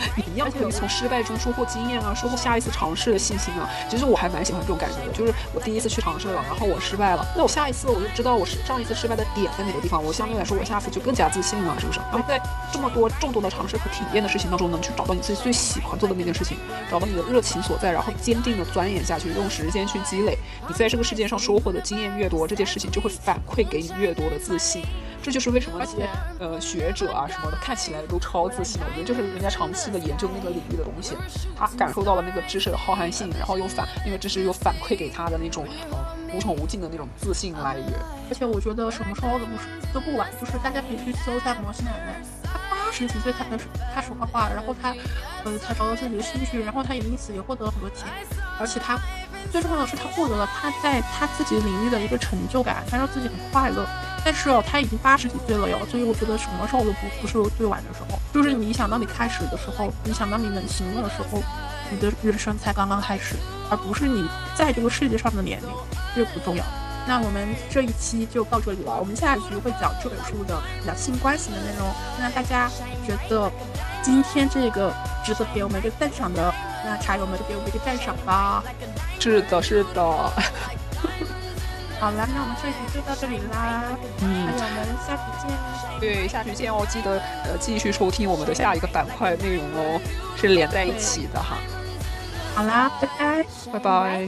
[0.16, 3.68] 你一样可以从失败中收获经验啊，收获下一次尝试的信心啊。
[3.88, 12.00] 其实我还蛮喜欢这种感觉的，就是我第一次去尝试了，然后我失败了，那我下一次我就知道我是上一次失败的点在哪个地方，我相对来说我下次就更加自信了，是不是？
[12.10, 12.40] 然后在
[12.72, 16.56] 这么多众多的尝试和体验的事情当中，能去找到你自己最喜欢做的那件事情，
[16.90, 24.82] 找到你的热情所在，然后坚定的钻研下去，用时间去积累，你在这个世界上收获的经验越多，这件事情就会反馈给你越多的自信。
[25.22, 26.08] 这就是为什么那些
[26.38, 31.14] 呃学者啊什么的看起来都超自信，我觉得就是人家长期的研究那个领域的东西，
[31.56, 35.98] 他感受到了那个知识的浩瀚性，然后又反那个知识又反馈给他的那种呃
[36.34, 37.86] 无穷无尽的那种自信来源。
[38.30, 39.52] 而且我觉得什么时候都不
[39.92, 44.94] 都不晚，就是大家可以去搜一下摩西奶奶，她八十几岁才开始开始画画，然后她
[45.44, 48.08] 呃才找到自己的兴趣，然后她也因此也获得了很多钱，
[48.58, 48.98] 而且她
[49.52, 53.86] 最重要的是她获得了她在她自己领域的一个成就感，她让自己很快乐。
[54.24, 58.18] 但是哦，他已经八十几岁了哟，所以我觉得什么时候都不不是最晚的时候。
[58.32, 61.42] 就是你想到你开始的时候，你想到你能行动的时候，
[61.90, 63.34] 你的人生才刚刚开始，
[63.70, 65.68] 而不是你在这个世界上的年龄，
[66.14, 66.64] 这不重要。
[67.08, 71.88] 那我们这一期就到这里了，我们下一期会讲这本书的两性关系的内容。
[72.18, 72.70] 那大家
[73.06, 73.50] 觉得
[74.02, 74.92] 今天这个
[75.24, 76.54] 值得给我们一个赞赏的，
[76.84, 78.62] 那茶友们就给我们一个赞赏吧。
[79.18, 80.32] 是的，是的。
[82.00, 83.84] 好了，那我们这期就到这里啦。
[84.22, 85.52] 嗯，那我们下期见。
[86.00, 86.86] 对，下期见哦！
[86.88, 90.00] 记得呃继续收听我们的下一个板块内容哦，
[90.34, 91.58] 是连在一起的哈。
[92.54, 94.26] 好啦，拜拜，拜拜。